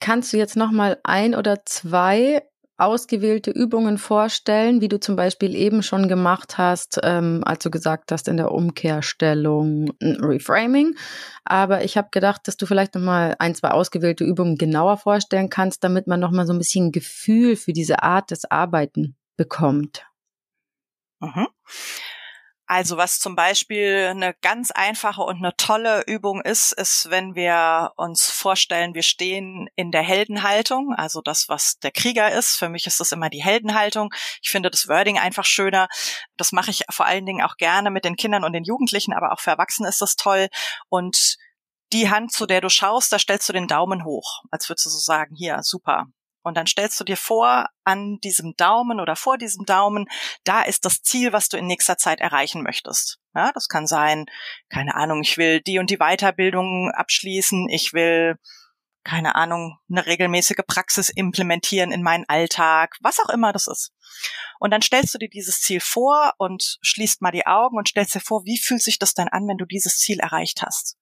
[0.00, 2.42] Kannst du jetzt noch mal ein oder zwei
[2.76, 8.12] ausgewählte Übungen vorstellen, wie du zum Beispiel eben schon gemacht hast, ähm, als du gesagt
[8.12, 10.96] hast in der Umkehrstellung Reframing.
[11.44, 15.50] Aber ich habe gedacht, dass du vielleicht noch mal ein, zwei ausgewählte Übungen genauer vorstellen
[15.50, 20.06] kannst, damit man noch mal so ein bisschen Gefühl für diese Art des Arbeiten bekommt.
[21.20, 21.46] Mhm.
[22.66, 27.92] Also was zum Beispiel eine ganz einfache und eine tolle Übung ist, ist, wenn wir
[27.96, 32.56] uns vorstellen, wir stehen in der Heldenhaltung, also das, was der Krieger ist.
[32.56, 34.14] Für mich ist das immer die Heldenhaltung.
[34.42, 35.88] Ich finde das Wording einfach schöner.
[36.36, 39.32] Das mache ich vor allen Dingen auch gerne mit den Kindern und den Jugendlichen, aber
[39.32, 40.48] auch für Erwachsene ist das toll.
[40.88, 41.36] Und
[41.92, 44.90] die Hand, zu der du schaust, da stellst du den Daumen hoch, als würdest du
[44.90, 46.06] so sagen, hier, super,
[46.42, 50.06] und dann stellst du dir vor, an diesem Daumen oder vor diesem Daumen,
[50.44, 53.18] da ist das Ziel, was du in nächster Zeit erreichen möchtest.
[53.34, 54.26] Ja, das kann sein,
[54.68, 58.36] keine Ahnung, ich will die und die Weiterbildung abschließen, ich will,
[59.04, 63.92] keine Ahnung, eine regelmäßige Praxis implementieren in meinen Alltag, was auch immer das ist.
[64.58, 68.14] Und dann stellst du dir dieses Ziel vor und schließt mal die Augen und stellst
[68.14, 70.98] dir vor, wie fühlt sich das denn an, wenn du dieses Ziel erreicht hast?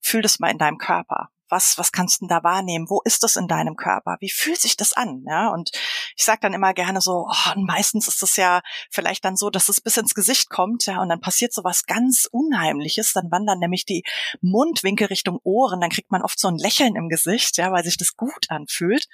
[0.00, 2.88] Fühl das mal in deinem Körper was, was kannst du da wahrnehmen?
[2.88, 4.16] Wo ist das in deinem Körper?
[4.20, 5.24] Wie fühlt sich das an?
[5.26, 5.70] Ja, und
[6.16, 9.68] ich sage dann immer gerne so, oh, meistens ist es ja vielleicht dann so, dass
[9.68, 13.12] es bis ins Gesicht kommt, ja, und dann passiert so was ganz Unheimliches.
[13.12, 14.02] Dann wandern nämlich die
[14.40, 17.96] Mundwinkel Richtung Ohren, dann kriegt man oft so ein Lächeln im Gesicht, ja, weil sich
[17.96, 19.06] das gut anfühlt.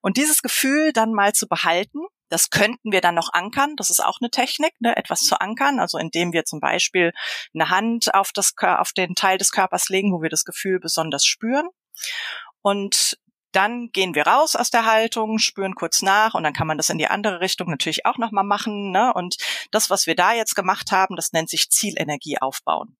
[0.00, 2.00] Und dieses Gefühl dann mal zu behalten,
[2.32, 3.76] das könnten wir dann noch ankern.
[3.76, 5.78] Das ist auch eine Technik, ne, etwas zu ankern.
[5.78, 7.12] Also indem wir zum Beispiel
[7.54, 11.26] eine Hand auf, das, auf den Teil des Körpers legen, wo wir das Gefühl besonders
[11.26, 11.68] spüren.
[12.62, 13.18] Und
[13.52, 16.88] dann gehen wir raus aus der Haltung, spüren kurz nach und dann kann man das
[16.88, 18.92] in die andere Richtung natürlich auch nochmal machen.
[18.92, 19.12] Ne?
[19.12, 19.36] Und
[19.70, 22.96] das, was wir da jetzt gemacht haben, das nennt sich Zielenergie aufbauen.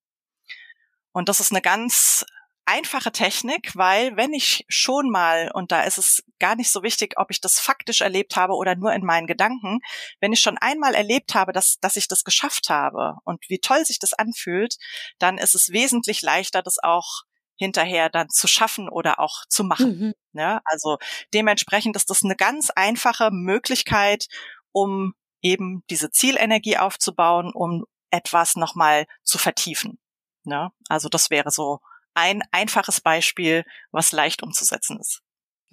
[1.12, 2.26] Und das ist eine ganz
[2.64, 7.14] einfache Technik, weil wenn ich schon mal, und da ist es gar nicht so wichtig,
[7.16, 9.80] ob ich das faktisch erlebt habe oder nur in meinen Gedanken,
[10.20, 13.84] wenn ich schon einmal erlebt habe, dass, dass ich das geschafft habe und wie toll
[13.84, 14.76] sich das anfühlt,
[15.18, 17.22] dann ist es wesentlich leichter, das auch
[17.56, 19.98] hinterher dann zu schaffen oder auch zu machen.
[19.98, 20.14] Mhm.
[20.32, 20.98] Ja, also
[21.34, 24.26] dementsprechend ist das eine ganz einfache Möglichkeit,
[24.72, 29.98] um eben diese Zielenergie aufzubauen, um etwas nochmal zu vertiefen.
[30.44, 31.80] Ja, also das wäre so
[32.14, 35.20] ein einfaches Beispiel, was leicht umzusetzen ist.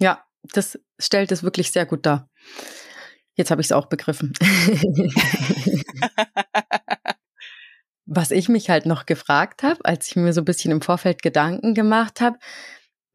[0.00, 2.28] Ja, das stellt es wirklich sehr gut dar.
[3.34, 4.32] Jetzt habe ich es auch begriffen.
[8.06, 11.22] was ich mich halt noch gefragt habe, als ich mir so ein bisschen im Vorfeld
[11.22, 12.38] Gedanken gemacht habe,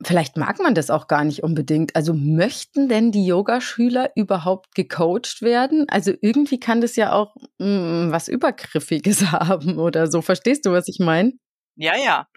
[0.02, 1.96] vielleicht mag man das auch gar nicht unbedingt.
[1.96, 5.86] Also möchten denn die Yogaschüler überhaupt gecoacht werden?
[5.90, 10.22] Also irgendwie kann das ja auch mh, mm, was Übergriffiges haben oder so.
[10.22, 11.34] Verstehst du, was ich meine?
[11.76, 12.28] Ja, ja.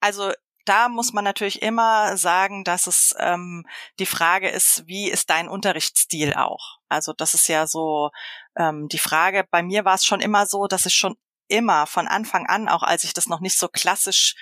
[0.00, 0.32] Also
[0.64, 3.64] da muss man natürlich immer sagen, dass es ähm,
[3.98, 6.78] die Frage ist, wie ist dein Unterrichtsstil auch?
[6.88, 8.10] Also das ist ja so
[8.56, 9.44] ähm, die Frage.
[9.50, 11.16] Bei mir war es schon immer so, dass ich schon
[11.48, 14.34] immer von Anfang an, auch als ich das noch nicht so klassisch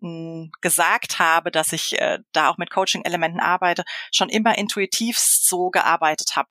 [0.00, 5.18] mh, hm, gesagt habe, dass ich äh, da auch mit Coaching-Elementen arbeite, schon immer intuitiv
[5.18, 6.48] so gearbeitet habe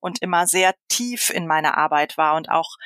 [0.00, 2.76] und immer sehr tief in meiner Arbeit war und auch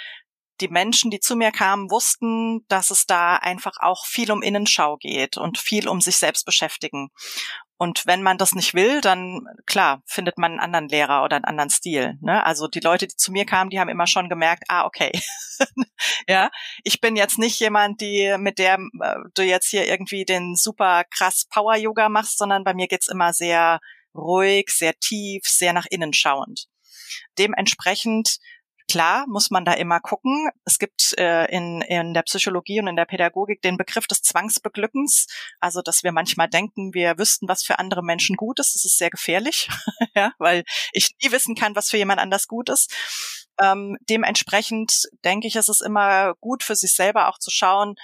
[0.61, 4.97] die Menschen, die zu mir kamen, wussten, dass es da einfach auch viel um Innenschau
[4.97, 7.11] geht und viel um sich selbst beschäftigen.
[7.77, 11.47] Und wenn man das nicht will, dann klar, findet man einen anderen Lehrer oder einen
[11.47, 12.19] anderen Stil.
[12.21, 12.45] Ne?
[12.45, 15.11] Also die Leute, die zu mir kamen, die haben immer schon gemerkt, ah, okay.
[16.29, 16.51] ja,
[16.85, 21.05] ich bin jetzt nicht jemand, die mit der äh, du jetzt hier irgendwie den super
[21.05, 23.81] krass Power-Yoga machst, sondern bei mir geht's immer sehr
[24.15, 26.67] ruhig, sehr tief, sehr nach innen schauend.
[27.39, 28.41] Dementsprechend
[28.91, 30.49] Klar muss man da immer gucken.
[30.65, 35.27] Es gibt äh, in, in der Psychologie und in der Pädagogik den Begriff des Zwangsbeglückens,
[35.61, 38.75] also dass wir manchmal denken, wir wüssten, was für andere Menschen gut ist.
[38.75, 39.69] Das ist sehr gefährlich,
[40.17, 42.93] ja, weil ich nie wissen kann, was für jemand anders gut ist.
[43.61, 47.95] Ähm, dementsprechend denke ich, ist es immer gut für sich selber auch zu schauen,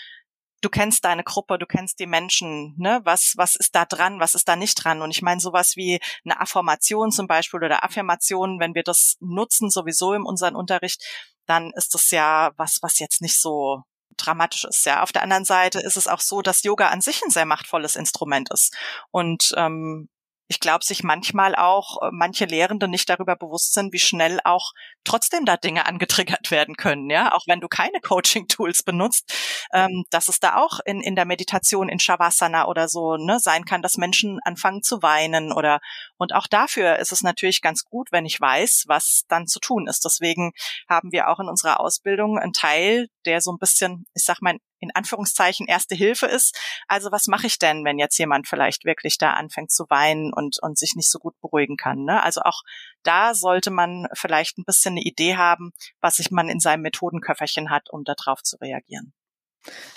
[0.60, 3.00] du kennst deine Gruppe, du kennst die Menschen, ne?
[3.04, 5.02] Was, was ist da dran, was ist da nicht dran?
[5.02, 9.70] Und ich meine, sowas wie eine Affirmation zum Beispiel oder Affirmationen, wenn wir das nutzen,
[9.70, 11.02] sowieso in unserem Unterricht,
[11.46, 13.82] dann ist das ja was, was jetzt nicht so
[14.16, 14.86] dramatisch ist.
[14.86, 17.44] Ja, auf der anderen Seite ist es auch so, dass Yoga an sich ein sehr
[17.44, 18.74] machtvolles Instrument ist
[19.10, 20.08] und ähm,
[20.48, 24.72] ich glaube, sich manchmal auch äh, manche Lehrende nicht darüber bewusst sind, wie schnell auch
[25.04, 29.32] trotzdem da Dinge angetriggert werden können, ja, auch wenn du keine Coaching-Tools benutzt,
[29.72, 33.64] ähm, dass es da auch in, in der Meditation in Shavasana oder so ne, sein
[33.64, 35.80] kann, dass Menschen anfangen zu weinen oder
[36.18, 39.86] und auch dafür ist es natürlich ganz gut, wenn ich weiß, was dann zu tun
[39.86, 40.04] ist.
[40.04, 40.52] Deswegen
[40.88, 44.56] haben wir auch in unserer Ausbildung einen Teil, der so ein bisschen, ich sag mal,
[44.80, 46.58] in Anführungszeichen erste Hilfe ist.
[46.88, 50.58] Also was mache ich denn, wenn jetzt jemand vielleicht wirklich da anfängt zu weinen und,
[50.60, 52.04] und sich nicht so gut beruhigen kann?
[52.04, 52.22] Ne?
[52.22, 52.62] Also auch
[53.02, 57.70] da sollte man vielleicht ein bisschen eine Idee haben, was sich man in seinem Methodenköfferchen
[57.70, 59.12] hat, um darauf zu reagieren.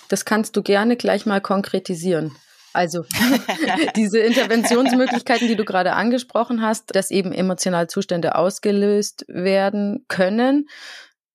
[0.08, 2.36] Das kannst du gerne gleich mal konkretisieren.
[2.74, 3.06] Also
[3.96, 10.68] diese Interventionsmöglichkeiten, die du gerade angesprochen hast, dass eben emotionale Zustände ausgelöst werden können.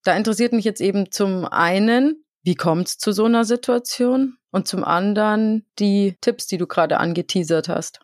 [0.04, 4.36] Da interessiert mich jetzt eben zum einen, wie kommt es zu so einer Situation?
[4.50, 8.00] Und zum anderen die Tipps, die du gerade angeteasert hast.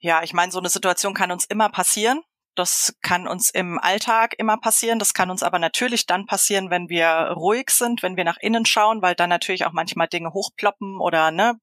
[0.00, 2.22] Ja, ich meine, so eine Situation kann uns immer passieren.
[2.56, 4.98] Das kann uns im Alltag immer passieren.
[4.98, 7.06] Das kann uns aber natürlich dann passieren, wenn wir
[7.36, 11.30] ruhig sind, wenn wir nach innen schauen, weil dann natürlich auch manchmal Dinge hochploppen oder
[11.30, 11.58] ne,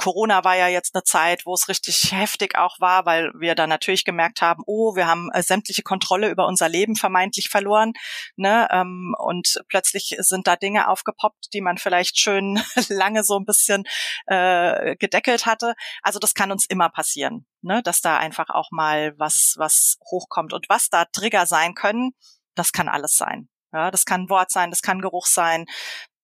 [0.00, 3.66] Corona war ja jetzt eine Zeit, wo es richtig heftig auch war, weil wir da
[3.66, 7.92] natürlich gemerkt haben, oh, wir haben äh, sämtliche Kontrolle über unser Leben vermeintlich verloren.
[8.34, 8.66] Ne?
[8.70, 13.84] Ähm, und plötzlich sind da Dinge aufgepoppt, die man vielleicht schön lange so ein bisschen
[14.26, 15.74] äh, gedeckelt hatte.
[16.02, 17.82] Also das kann uns immer passieren, ne?
[17.82, 20.54] dass da einfach auch mal was, was hochkommt.
[20.54, 22.12] Und was da Trigger sein können,
[22.54, 23.50] das kann alles sein.
[23.70, 25.66] Ja, das kann Wort sein, das kann Geruch sein.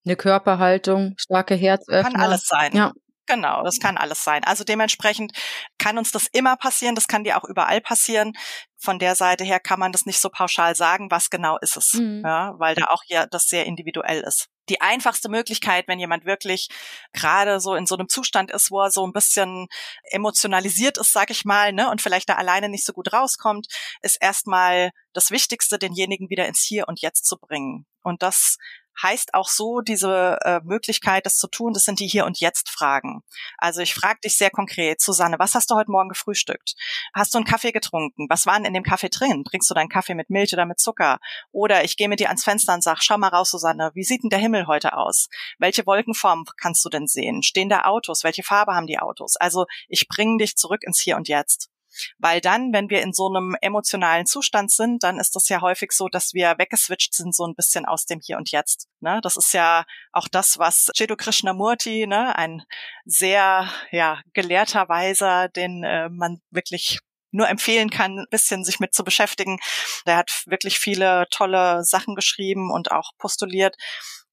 [0.06, 2.14] Eine Körperhaltung, starke Herzöffnung.
[2.14, 2.74] Kann alles sein.
[2.74, 2.92] Ja.
[3.26, 4.44] Genau, das kann alles sein.
[4.44, 5.32] Also dementsprechend
[5.78, 8.32] kann uns das immer passieren, das kann dir auch überall passieren.
[8.78, 11.94] Von der Seite her kann man das nicht so pauschal sagen, was genau ist es,
[11.94, 12.22] mhm.
[12.24, 14.48] ja, weil da auch ja das sehr individuell ist.
[14.68, 16.68] Die einfachste Möglichkeit, wenn jemand wirklich
[17.12, 19.66] gerade so in so einem Zustand ist, wo er so ein bisschen
[20.10, 23.66] emotionalisiert ist, sag ich mal, ne, und vielleicht da alleine nicht so gut rauskommt,
[24.02, 27.86] ist erstmal das Wichtigste, denjenigen wieder ins Hier und Jetzt zu bringen.
[28.02, 28.56] Und das
[29.03, 32.70] heißt auch so diese äh, Möglichkeit, das zu tun, das sind die Hier und Jetzt
[32.70, 33.22] Fragen.
[33.59, 36.74] Also ich frage dich sehr konkret, Susanne, was hast du heute Morgen gefrühstückt?
[37.14, 38.26] Hast du einen Kaffee getrunken?
[38.28, 39.44] Was war denn in dem Kaffee drin?
[39.44, 41.18] Trinkst du deinen Kaffee mit Milch oder mit Zucker?
[41.53, 44.22] Oder ich gehe mit dir ans Fenster und sag, schau mal raus, Susanne, wie sieht
[44.22, 45.28] denn der Himmel heute aus?
[45.59, 47.42] Welche Wolkenform kannst du denn sehen?
[47.42, 48.24] Stehen da Autos?
[48.24, 49.36] Welche Farbe haben die Autos?
[49.36, 51.70] Also ich bringe dich zurück ins Hier und Jetzt.
[52.18, 55.92] Weil dann, wenn wir in so einem emotionalen Zustand sind, dann ist das ja häufig
[55.92, 58.88] so, dass wir weggeswitcht sind, so ein bisschen aus dem Hier und Jetzt.
[59.01, 59.20] Ne?
[59.22, 62.62] Das ist ja auch das, was Chedu Krishnamurti, ne, ein
[63.05, 66.99] sehr ja, gelehrter Weiser, den äh, man wirklich
[67.32, 69.59] nur empfehlen kann, ein bisschen sich mit zu beschäftigen.
[70.07, 73.76] Der hat wirklich viele tolle Sachen geschrieben und auch postuliert.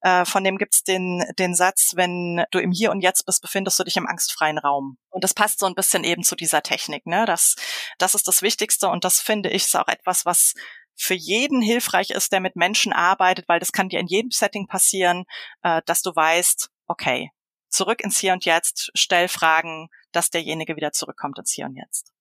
[0.04, 3.80] Äh, von dem gibt's den, den Satz, wenn du im Hier und Jetzt bist, befindest
[3.80, 4.98] du dich im angstfreien Raum.
[5.10, 7.06] Und das passt so ein bisschen eben zu dieser Technik.
[7.06, 7.26] Ne?
[7.26, 7.56] Das,
[7.98, 10.54] das ist das Wichtigste und das finde ich ist auch etwas, was
[10.96, 14.68] für jeden hilfreich ist, der mit Menschen arbeitet, weil das kann dir in jedem Setting
[14.68, 15.26] passieren,
[15.64, 17.32] äh, dass du weißt, okay,
[17.70, 22.13] zurück ins Hier und Jetzt, stell Fragen, dass derjenige wieder zurückkommt ins Hier und Jetzt.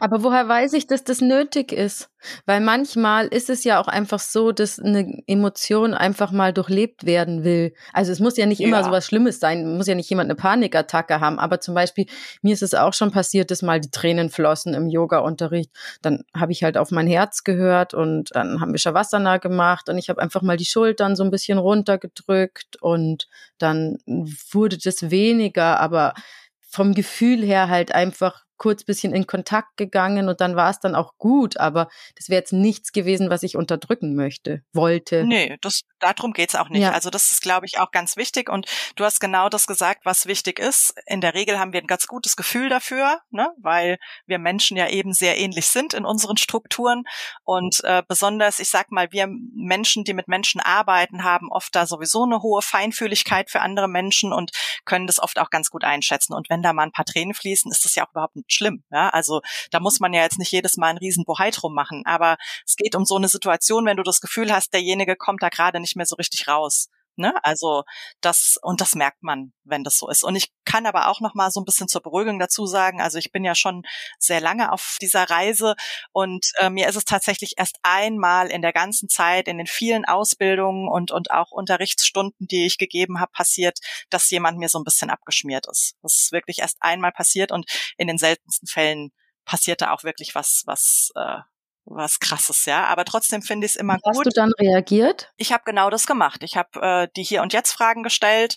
[0.00, 2.10] Aber woher weiß ich, dass das nötig ist?
[2.46, 7.44] Weil manchmal ist es ja auch einfach so, dass eine Emotion einfach mal durchlebt werden
[7.44, 7.74] will.
[7.92, 8.84] Also es muss ja nicht immer ja.
[8.84, 11.38] so was Schlimmes sein, muss ja nicht jemand eine Panikattacke haben.
[11.38, 12.06] Aber zum Beispiel,
[12.40, 15.70] mir ist es auch schon passiert, dass mal die Tränen flossen im Yoga-Unterricht.
[16.02, 19.98] Dann habe ich halt auf mein Herz gehört und dann haben wir Shavasana gemacht und
[19.98, 25.80] ich habe einfach mal die Schultern so ein bisschen runtergedrückt und dann wurde das weniger,
[25.80, 26.14] aber
[26.60, 30.94] vom Gefühl her halt einfach kurz bisschen in Kontakt gegangen und dann war es dann
[30.94, 35.24] auch gut, aber das wäre jetzt nichts gewesen, was ich unterdrücken möchte, wollte.
[35.24, 36.82] Nee, das, darum geht's auch nicht.
[36.82, 36.92] Ja.
[36.92, 40.26] Also das ist, glaube ich, auch ganz wichtig und du hast genau das gesagt, was
[40.26, 40.94] wichtig ist.
[41.06, 43.50] In der Regel haben wir ein ganz gutes Gefühl dafür, ne?
[43.60, 47.04] weil wir Menschen ja eben sehr ähnlich sind in unseren Strukturen
[47.42, 51.86] und äh, besonders, ich sag mal, wir Menschen, die mit Menschen arbeiten, haben oft da
[51.86, 54.52] sowieso eine hohe Feinfühligkeit für andere Menschen und
[54.84, 57.70] können das oft auch ganz gut einschätzen und wenn da mal ein paar Tränen fließen,
[57.70, 58.84] ist das ja auch überhaupt nicht schlimm.
[58.90, 59.08] Ja?
[59.10, 59.40] Also
[59.70, 62.02] da muss man ja jetzt nicht jedes Mal einen riesen Bohai drum machen.
[62.04, 62.36] Aber
[62.66, 65.80] es geht um so eine Situation, wenn du das Gefühl hast, derjenige kommt da gerade
[65.80, 66.88] nicht mehr so richtig raus.
[67.16, 67.34] Ne?
[67.44, 67.84] Also
[68.20, 70.24] das und das merkt man, wenn das so ist.
[70.24, 73.00] Und ich kann aber auch noch mal so ein bisschen zur Beruhigung dazu sagen.
[73.00, 73.82] Also ich bin ja schon
[74.18, 75.74] sehr lange auf dieser Reise
[76.12, 80.04] und äh, mir ist es tatsächlich erst einmal in der ganzen Zeit, in den vielen
[80.04, 83.78] Ausbildungen und und auch Unterrichtsstunden, die ich gegeben habe, passiert,
[84.10, 85.94] dass jemand mir so ein bisschen abgeschmiert ist.
[86.02, 89.12] Das ist wirklich erst einmal passiert und in den seltensten Fällen
[89.44, 91.38] passierte auch wirklich was, was äh,
[91.84, 92.86] was krasses, ja.
[92.86, 94.26] Aber trotzdem finde ich es immer Hast gut.
[94.26, 95.32] Hast du dann reagiert?
[95.36, 96.42] Ich habe genau das gemacht.
[96.42, 98.56] Ich habe äh, die Hier und Jetzt Fragen gestellt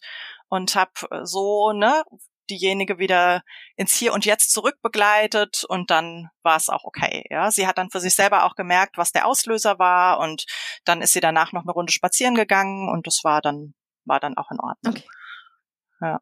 [0.49, 2.03] und habe äh, so, ne,
[2.49, 3.43] diejenige wieder
[3.75, 7.25] ins Hier und Jetzt zurückbegleitet und dann war es auch okay.
[7.29, 10.45] Ja, sie hat dann für sich selber auch gemerkt, was der Auslöser war und
[10.85, 13.73] dann ist sie danach noch eine Runde spazieren gegangen und das war dann
[14.05, 14.95] war dann auch in Ordnung.
[14.95, 15.03] Okay.
[16.01, 16.19] Ja.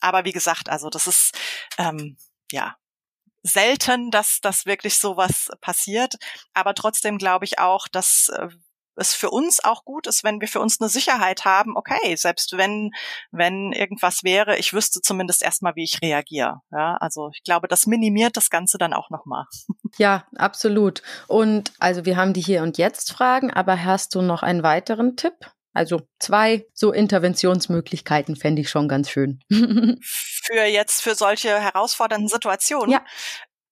[0.00, 1.38] Aber wie gesagt, also das ist
[1.78, 2.16] ähm,
[2.50, 2.76] ja
[3.42, 6.14] selten, dass dass wirklich sowas passiert.
[6.54, 8.48] Aber trotzdem glaube ich auch, dass äh,
[8.98, 12.56] es für uns auch gut ist, wenn wir für uns eine Sicherheit haben, okay, selbst
[12.56, 12.90] wenn,
[13.30, 16.60] wenn irgendwas wäre, ich wüsste zumindest erstmal, wie ich reagiere.
[16.70, 19.44] Ja, also ich glaube, das minimiert das Ganze dann auch nochmal.
[19.96, 21.02] Ja, absolut.
[21.28, 25.16] Und also wir haben die hier und jetzt Fragen, aber hast du noch einen weiteren
[25.16, 25.34] Tipp?
[25.74, 29.40] Also zwei so Interventionsmöglichkeiten fände ich schon ganz schön.
[30.02, 32.92] für jetzt, für solche herausfordernden Situationen.
[32.92, 33.04] Ja.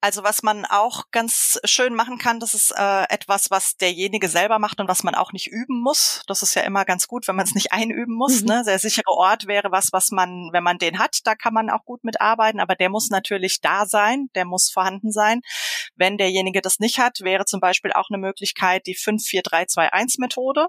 [0.03, 4.59] Also was man auch ganz schön machen kann, das ist äh, etwas, was derjenige selber
[4.59, 6.23] macht und was man auch nicht üben muss.
[6.29, 8.43] Das ist ja immer ganz gut, wenn man es nicht einüben muss.
[8.43, 8.49] Mhm.
[8.49, 8.63] Ne?
[8.67, 11.85] Der sichere Ort wäre was, was man, wenn man den hat, da kann man auch
[11.85, 15.41] gut mitarbeiten, aber der muss natürlich da sein, der muss vorhanden sein.
[15.97, 20.69] Wenn derjenige das nicht hat, wäre zum Beispiel auch eine Möglichkeit die 54321-Methode.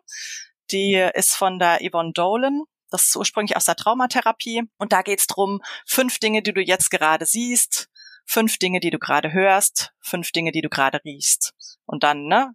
[0.71, 2.63] Die ist von der Yvonne Dolan.
[2.89, 4.63] Das ist ursprünglich aus der Traumatherapie.
[4.77, 7.89] Und da geht es drum, fünf Dinge, die du jetzt gerade siehst,
[8.25, 11.53] fünf Dinge, die du gerade hörst, fünf Dinge, die du gerade riechst.
[11.85, 12.53] Und dann, ne,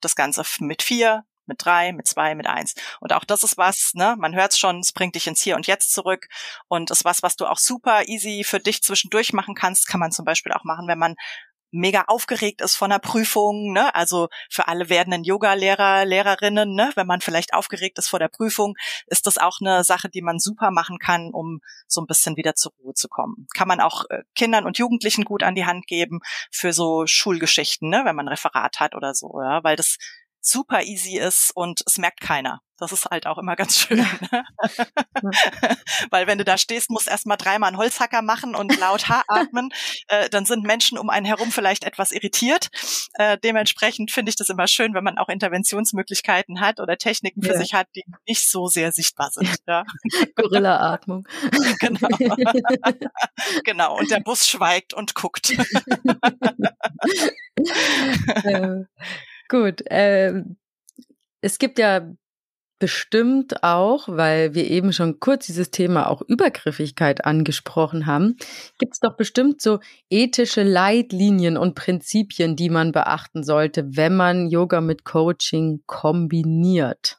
[0.00, 2.74] das Ganze mit vier, mit drei, mit zwei, mit eins.
[3.00, 5.56] Und auch das ist was, ne, man hört es schon, es bringt dich ins Hier
[5.56, 6.26] und Jetzt zurück
[6.68, 10.12] und ist was, was du auch super easy für dich zwischendurch machen kannst, kann man
[10.12, 11.14] zum Beispiel auch machen, wenn man
[11.70, 13.94] mega aufgeregt ist von der Prüfung, ne?
[13.94, 16.92] Also für alle werdenden Yoga-Lehrer, Lehrerinnen, ne?
[16.94, 18.74] Wenn man vielleicht aufgeregt ist vor der Prüfung,
[19.06, 22.54] ist das auch eine Sache, die man super machen kann, um so ein bisschen wieder
[22.54, 23.46] zur Ruhe zu kommen.
[23.54, 27.88] Kann man auch äh, Kindern und Jugendlichen gut an die Hand geben für so Schulgeschichten,
[27.90, 28.02] ne?
[28.04, 29.62] Wenn man Referat hat oder so, ja?
[29.64, 29.96] Weil das
[30.40, 32.60] super easy ist und es merkt keiner.
[32.78, 33.98] Das ist halt auch immer ganz schön.
[33.98, 34.06] Ne?
[36.10, 39.70] Weil wenn du da stehst, musst erstmal dreimal einen Holzhacker machen und laut Haar atmen,
[40.08, 42.68] äh, dann sind Menschen um einen herum vielleicht etwas irritiert.
[43.14, 47.52] Äh, dementsprechend finde ich das immer schön, wenn man auch Interventionsmöglichkeiten hat oder Techniken für
[47.52, 47.58] ja.
[47.58, 49.56] sich hat, die nicht so sehr sichtbar sind.
[49.66, 49.84] Ja.
[50.36, 51.26] Gorilla-Atmung.
[51.80, 52.08] genau.
[53.64, 53.98] genau.
[53.98, 55.56] Und der Bus schweigt und guckt.
[58.44, 58.84] äh,
[59.48, 59.86] gut.
[59.90, 60.42] Äh,
[61.40, 62.06] es gibt ja
[62.78, 68.36] bestimmt auch, weil wir eben schon kurz dieses Thema auch Übergriffigkeit angesprochen haben,
[68.78, 74.48] gibt es doch bestimmt so ethische Leitlinien und Prinzipien, die man beachten sollte, wenn man
[74.48, 77.18] Yoga mit Coaching kombiniert.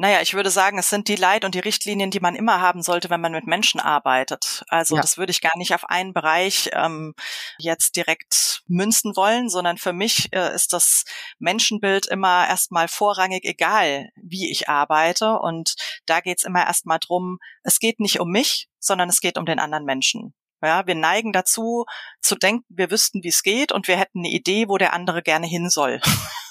[0.00, 2.80] Naja, ich würde sagen, es sind die Leit- und die Richtlinien, die man immer haben
[2.80, 4.64] sollte, wenn man mit Menschen arbeitet.
[4.68, 5.02] Also ja.
[5.02, 7.12] das würde ich gar nicht auf einen Bereich ähm,
[7.58, 11.04] jetzt direkt münzen wollen, sondern für mich äh, ist das
[11.38, 15.38] Menschenbild immer erstmal vorrangig, egal wie ich arbeite.
[15.38, 15.74] Und
[16.06, 19.58] da geht's immer erstmal drum, es geht nicht um mich, sondern es geht um den
[19.58, 20.32] anderen Menschen.
[20.62, 21.84] Ja, wir neigen dazu,
[22.22, 25.22] zu denken, wir wüssten, wie es geht und wir hätten eine Idee, wo der andere
[25.22, 26.00] gerne hin soll.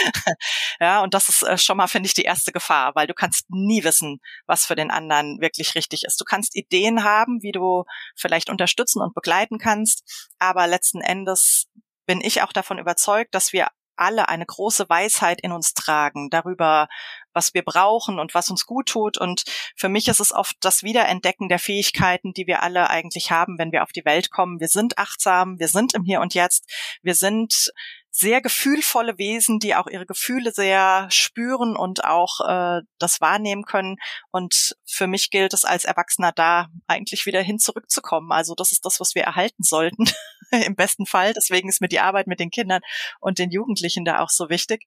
[0.80, 3.46] ja, und das ist äh, schon mal, finde ich, die erste Gefahr, weil du kannst
[3.50, 6.20] nie wissen, was für den anderen wirklich richtig ist.
[6.20, 7.84] Du kannst Ideen haben, wie du
[8.16, 11.68] vielleicht unterstützen und begleiten kannst, aber letzten Endes
[12.06, 16.88] bin ich auch davon überzeugt, dass wir alle eine große Weisheit in uns tragen darüber,
[17.32, 19.18] was wir brauchen und was uns gut tut.
[19.18, 19.44] Und
[19.76, 23.72] für mich ist es oft das Wiederentdecken der Fähigkeiten, die wir alle eigentlich haben, wenn
[23.72, 24.60] wir auf die Welt kommen.
[24.60, 26.70] Wir sind achtsam, wir sind im Hier und Jetzt,
[27.02, 27.72] wir sind
[28.14, 33.96] sehr gefühlvolle Wesen, die auch ihre Gefühle sehr spüren und auch äh, das wahrnehmen können.
[34.30, 38.30] Und für mich gilt es als Erwachsener da eigentlich wieder hin zurückzukommen.
[38.30, 40.04] Also das ist das, was wir erhalten sollten,
[40.50, 41.32] im besten Fall.
[41.32, 42.82] Deswegen ist mir die Arbeit mit den Kindern
[43.18, 44.84] und den Jugendlichen da auch so wichtig.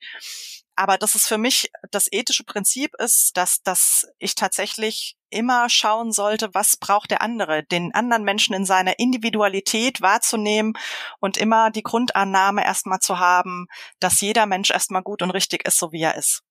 [0.75, 6.11] Aber das ist für mich das ethische Prinzip ist, dass, dass ich tatsächlich immer schauen
[6.11, 10.73] sollte, was braucht der andere, den anderen Menschen in seiner Individualität wahrzunehmen
[11.19, 13.67] und immer die Grundannahme erstmal zu haben,
[13.99, 16.41] dass jeder Mensch erstmal gut und richtig ist, so wie er ist.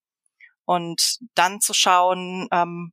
[0.65, 2.93] Und dann zu schauen, ähm,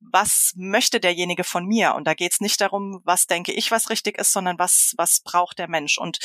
[0.00, 1.94] was möchte derjenige von mir?
[1.94, 5.20] Und da geht es nicht darum, was denke ich, was richtig ist, sondern was, was
[5.24, 5.98] braucht der Mensch?
[5.98, 6.18] Und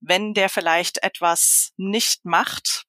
[0.00, 2.86] wenn der vielleicht etwas nicht macht,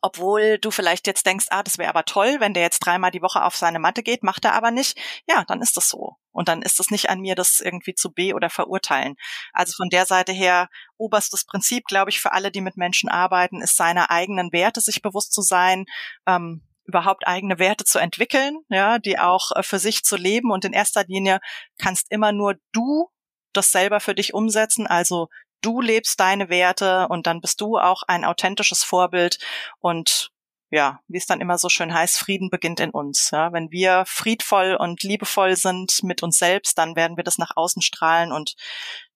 [0.00, 3.22] obwohl du vielleicht jetzt denkst, ah, das wäre aber toll, wenn der jetzt dreimal die
[3.22, 4.98] Woche auf seine Matte geht, macht er aber nicht.
[5.28, 6.16] Ja, dann ist das so.
[6.30, 9.16] Und dann ist es nicht an mir, das irgendwie zu be- oder verurteilen.
[9.52, 13.60] Also von der Seite her, oberstes Prinzip, glaube ich, für alle, die mit Menschen arbeiten,
[13.60, 15.86] ist seine eigenen Werte sich bewusst zu sein,
[16.26, 20.50] ähm, überhaupt eigene Werte zu entwickeln, ja, die auch äh, für sich zu leben.
[20.52, 21.40] Und in erster Linie
[21.78, 23.10] kannst immer nur du
[23.52, 25.28] das selber für dich umsetzen, also
[25.60, 29.38] du lebst deine Werte und dann bist du auch ein authentisches Vorbild
[29.80, 30.30] und
[30.70, 33.30] ja, wie es dann immer so schön heißt, Frieden beginnt in uns.
[33.30, 37.56] Ja, wenn wir friedvoll und liebevoll sind mit uns selbst, dann werden wir das nach
[37.56, 38.54] außen strahlen und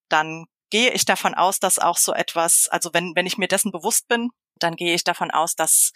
[0.09, 3.72] dann gehe ich davon aus, dass auch so etwas, also wenn wenn ich mir dessen
[3.72, 5.93] bewusst bin, dann gehe ich davon aus, dass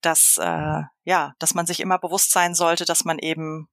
[0.00, 3.68] dass äh, ja, dass man sich immer bewusst sein sollte, dass man eben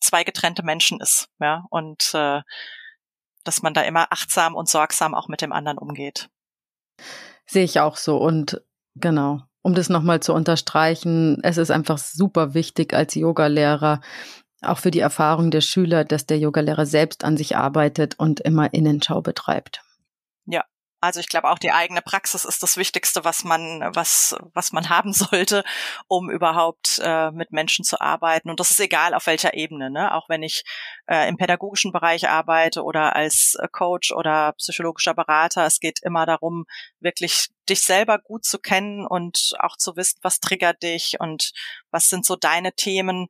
[0.00, 2.40] zwei getrennte Menschen ist, ja und äh,
[3.44, 6.28] dass man da immer achtsam und sorgsam auch mit dem anderen umgeht.
[7.46, 8.62] Sehe ich auch so und
[8.94, 9.42] genau.
[9.62, 14.00] um das nochmal zu unterstreichen, es ist einfach super wichtig als Yogalehrer,
[14.62, 18.72] auch für die Erfahrung der Schüler, dass der Yogalehrer selbst an sich arbeitet und immer
[18.72, 19.82] Innenschau betreibt.
[20.46, 20.64] Ja,
[21.02, 24.88] also ich glaube auch die eigene Praxis ist das Wichtigste, was man was was man
[24.88, 25.64] haben sollte,
[26.06, 28.50] um überhaupt äh, mit Menschen zu arbeiten.
[28.50, 29.90] Und das ist egal auf welcher Ebene.
[29.90, 30.14] Ne?
[30.14, 30.64] Auch wenn ich
[31.06, 36.24] äh, im pädagogischen Bereich arbeite oder als äh, Coach oder psychologischer Berater, es geht immer
[36.24, 36.66] darum,
[37.00, 41.52] wirklich dich selber gut zu kennen und auch zu wissen, was triggert dich und
[41.90, 43.28] was sind so deine Themen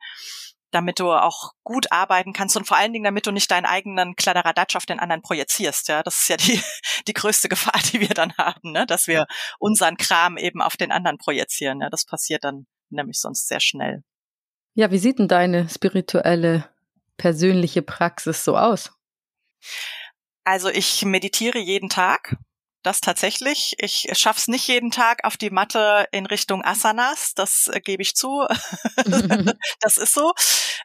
[0.73, 4.17] damit du auch gut arbeiten kannst und vor allen Dingen, damit du nicht deinen eigenen
[4.17, 5.89] Kladderadatsch auf den anderen projizierst.
[5.89, 6.61] Ja, das ist ja die,
[7.07, 8.87] die größte Gefahr, die wir dann haben, ne?
[8.87, 9.27] dass wir
[9.59, 11.81] unseren Kram eben auf den anderen projizieren.
[11.81, 14.03] Ja, das passiert dann nämlich sonst sehr schnell.
[14.75, 16.69] Ja, wie sieht denn deine spirituelle,
[17.19, 18.93] persönliche Praxis so aus?
[20.45, 22.37] Also ich meditiere jeden Tag
[22.83, 23.75] das tatsächlich.
[23.79, 28.15] Ich schaff's nicht jeden Tag auf die Matte in Richtung Asanas, das äh, gebe ich
[28.15, 28.47] zu.
[29.81, 30.33] das ist so.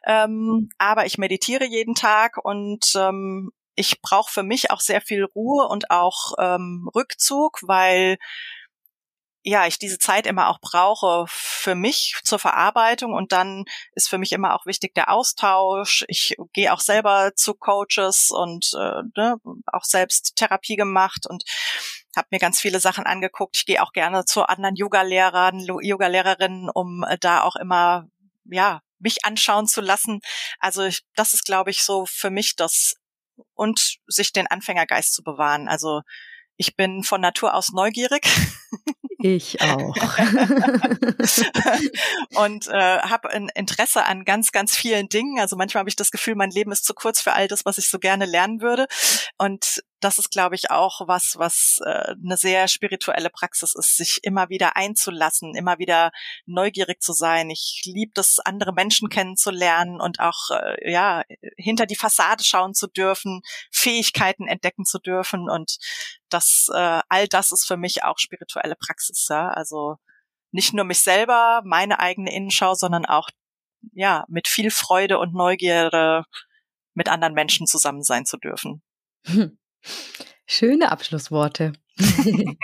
[0.06, 5.24] Ähm, aber ich meditiere jeden Tag und ähm, ich brauche für mich auch sehr viel
[5.24, 8.18] Ruhe und auch ähm, Rückzug, weil
[9.48, 14.18] ja, ich diese Zeit immer auch brauche für mich zur Verarbeitung und dann ist für
[14.18, 16.04] mich immer auch wichtig der Austausch.
[16.08, 19.36] Ich gehe auch selber zu Coaches und äh, ne,
[19.66, 21.44] auch selbst Therapie gemacht und
[22.14, 23.56] habe mir ganz viele Sachen angeguckt.
[23.56, 28.06] Ich gehe auch gerne zu anderen Yoga-Lehrern, Yoga-Lehrerinnen, um äh, da auch immer
[28.44, 30.20] ja mich anschauen zu lassen.
[30.58, 32.96] Also ich, das ist, glaube ich, so für mich das
[33.54, 35.68] und sich den Anfängergeist zu bewahren.
[35.68, 36.02] Also
[36.56, 38.26] ich bin von Natur aus neugierig.
[39.20, 39.96] Ich auch.
[42.36, 45.40] und äh, habe ein Interesse an ganz, ganz vielen Dingen.
[45.40, 47.78] Also manchmal habe ich das Gefühl, mein Leben ist zu kurz für all das, was
[47.78, 48.86] ich so gerne lernen würde.
[49.36, 54.20] Und das ist, glaube ich, auch was, was äh, eine sehr spirituelle Praxis ist, sich
[54.22, 56.12] immer wieder einzulassen, immer wieder
[56.46, 57.50] neugierig zu sein.
[57.50, 61.22] Ich liebe das, andere Menschen kennenzulernen und auch äh, ja
[61.56, 63.42] hinter die Fassade schauen zu dürfen,
[63.72, 65.78] Fähigkeiten entdecken zu dürfen und
[66.28, 69.26] das äh, all das ist für mich auch spirituelle Praxis.
[69.28, 69.48] Ja?
[69.48, 69.96] Also
[70.52, 73.28] nicht nur mich selber, meine eigene Innenschau, sondern auch
[73.92, 76.24] ja mit viel Freude und Neugierde
[76.94, 78.82] mit anderen Menschen zusammen sein zu dürfen.
[79.24, 79.58] Hm.
[80.46, 81.72] Schöne Abschlussworte.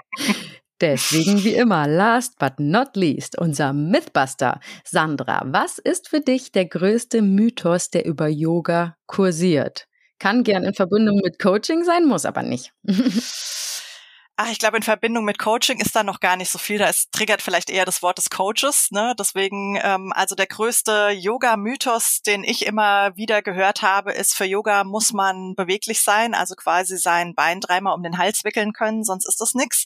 [0.81, 4.61] Deswegen wie immer, last but not least, unser Mythbuster.
[4.85, 9.87] Sandra, was ist für dich der größte Mythos, der über Yoga kursiert?
[10.19, 12.73] Kann gern in Verbindung mit Coaching sein, muss aber nicht.
[14.37, 16.79] Ach, ich glaube, in Verbindung mit Coaching ist da noch gar nicht so viel.
[16.79, 18.89] Da ist, triggert vielleicht eher das Wort des Coaches.
[18.91, 19.15] Ne?
[19.17, 24.83] Deswegen, ähm, also der größte Yoga-Mythos, den ich immer wieder gehört habe, ist, für Yoga
[24.83, 29.29] muss man beweglich sein, also quasi sein Bein dreimal um den Hals wickeln können, sonst
[29.29, 29.85] ist das nix.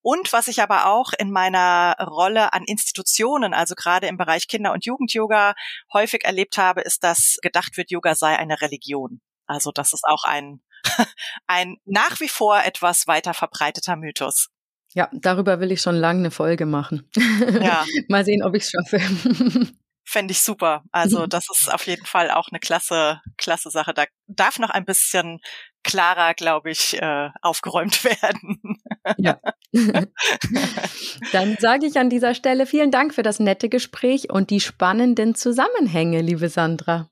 [0.00, 4.72] Und was ich aber auch in meiner Rolle an Institutionen, also gerade im Bereich Kinder-
[4.72, 5.54] und Jugend-Yoga,
[5.92, 9.20] häufig erlebt habe, ist, dass gedacht wird, Yoga sei eine Religion.
[9.46, 10.62] Also das ist auch ein
[11.46, 14.48] ein nach wie vor etwas weiter verbreiteter Mythos.
[14.94, 17.08] Ja, darüber will ich schon lange eine Folge machen.
[17.62, 17.84] Ja.
[18.08, 19.00] Mal sehen, ob ich es schaffe.
[20.04, 20.82] Fände ich super.
[20.90, 23.94] Also das ist auf jeden Fall auch eine klasse, klasse Sache.
[23.94, 25.40] Da darf noch ein bisschen
[25.84, 28.82] klarer, glaube ich, äh, aufgeräumt werden.
[29.16, 29.40] Ja.
[31.32, 35.34] Dann sage ich an dieser Stelle vielen Dank für das nette Gespräch und die spannenden
[35.34, 37.11] Zusammenhänge, liebe Sandra.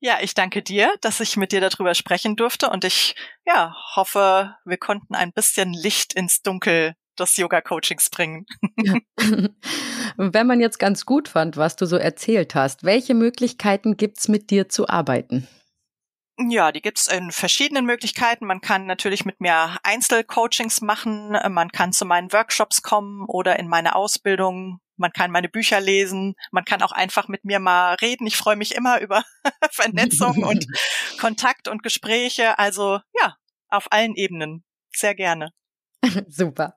[0.00, 4.54] Ja, ich danke dir, dass ich mit dir darüber sprechen durfte und ich ja, hoffe,
[4.64, 8.46] wir konnten ein bisschen Licht ins Dunkel des Yoga-Coachings bringen.
[8.76, 8.94] Ja.
[10.16, 14.50] Wenn man jetzt ganz gut fand, was du so erzählt hast, welche Möglichkeiten gibt's mit
[14.50, 15.48] dir zu arbeiten?
[16.38, 18.46] Ja, die gibt's in verschiedenen Möglichkeiten.
[18.46, 23.66] Man kann natürlich mit mir Einzelcoachings machen, man kann zu meinen Workshops kommen oder in
[23.66, 28.26] meine Ausbildung man kann meine Bücher lesen, man kann auch einfach mit mir mal reden.
[28.26, 29.24] Ich freue mich immer über
[29.70, 30.66] Vernetzung und
[31.20, 32.58] Kontakt und Gespräche.
[32.58, 33.36] Also ja,
[33.68, 34.64] auf allen Ebenen.
[34.94, 35.52] Sehr gerne.
[36.28, 36.74] Super.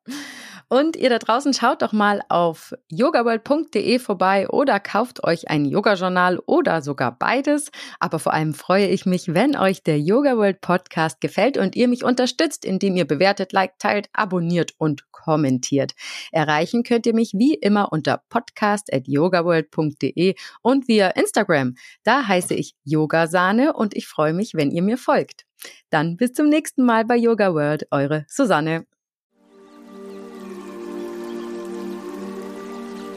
[0.72, 6.40] Und ihr da draußen schaut doch mal auf yogaworld.de vorbei oder kauft euch ein Yoga-Journal
[6.46, 7.72] oder sogar beides.
[8.00, 11.90] Aber vor allem freue ich mich, wenn euch der Yoga World Podcast gefällt und ihr
[11.90, 15.92] mich unterstützt, indem ihr bewertet, liked, teilt, abonniert und kommentiert.
[16.32, 21.76] Erreichen könnt ihr mich wie immer unter podcast.yogaworld.de und via Instagram.
[22.04, 25.44] Da heiße ich Yogasahne und ich freue mich, wenn ihr mir folgt.
[25.90, 28.86] Dann bis zum nächsten Mal bei Yoga World, eure Susanne.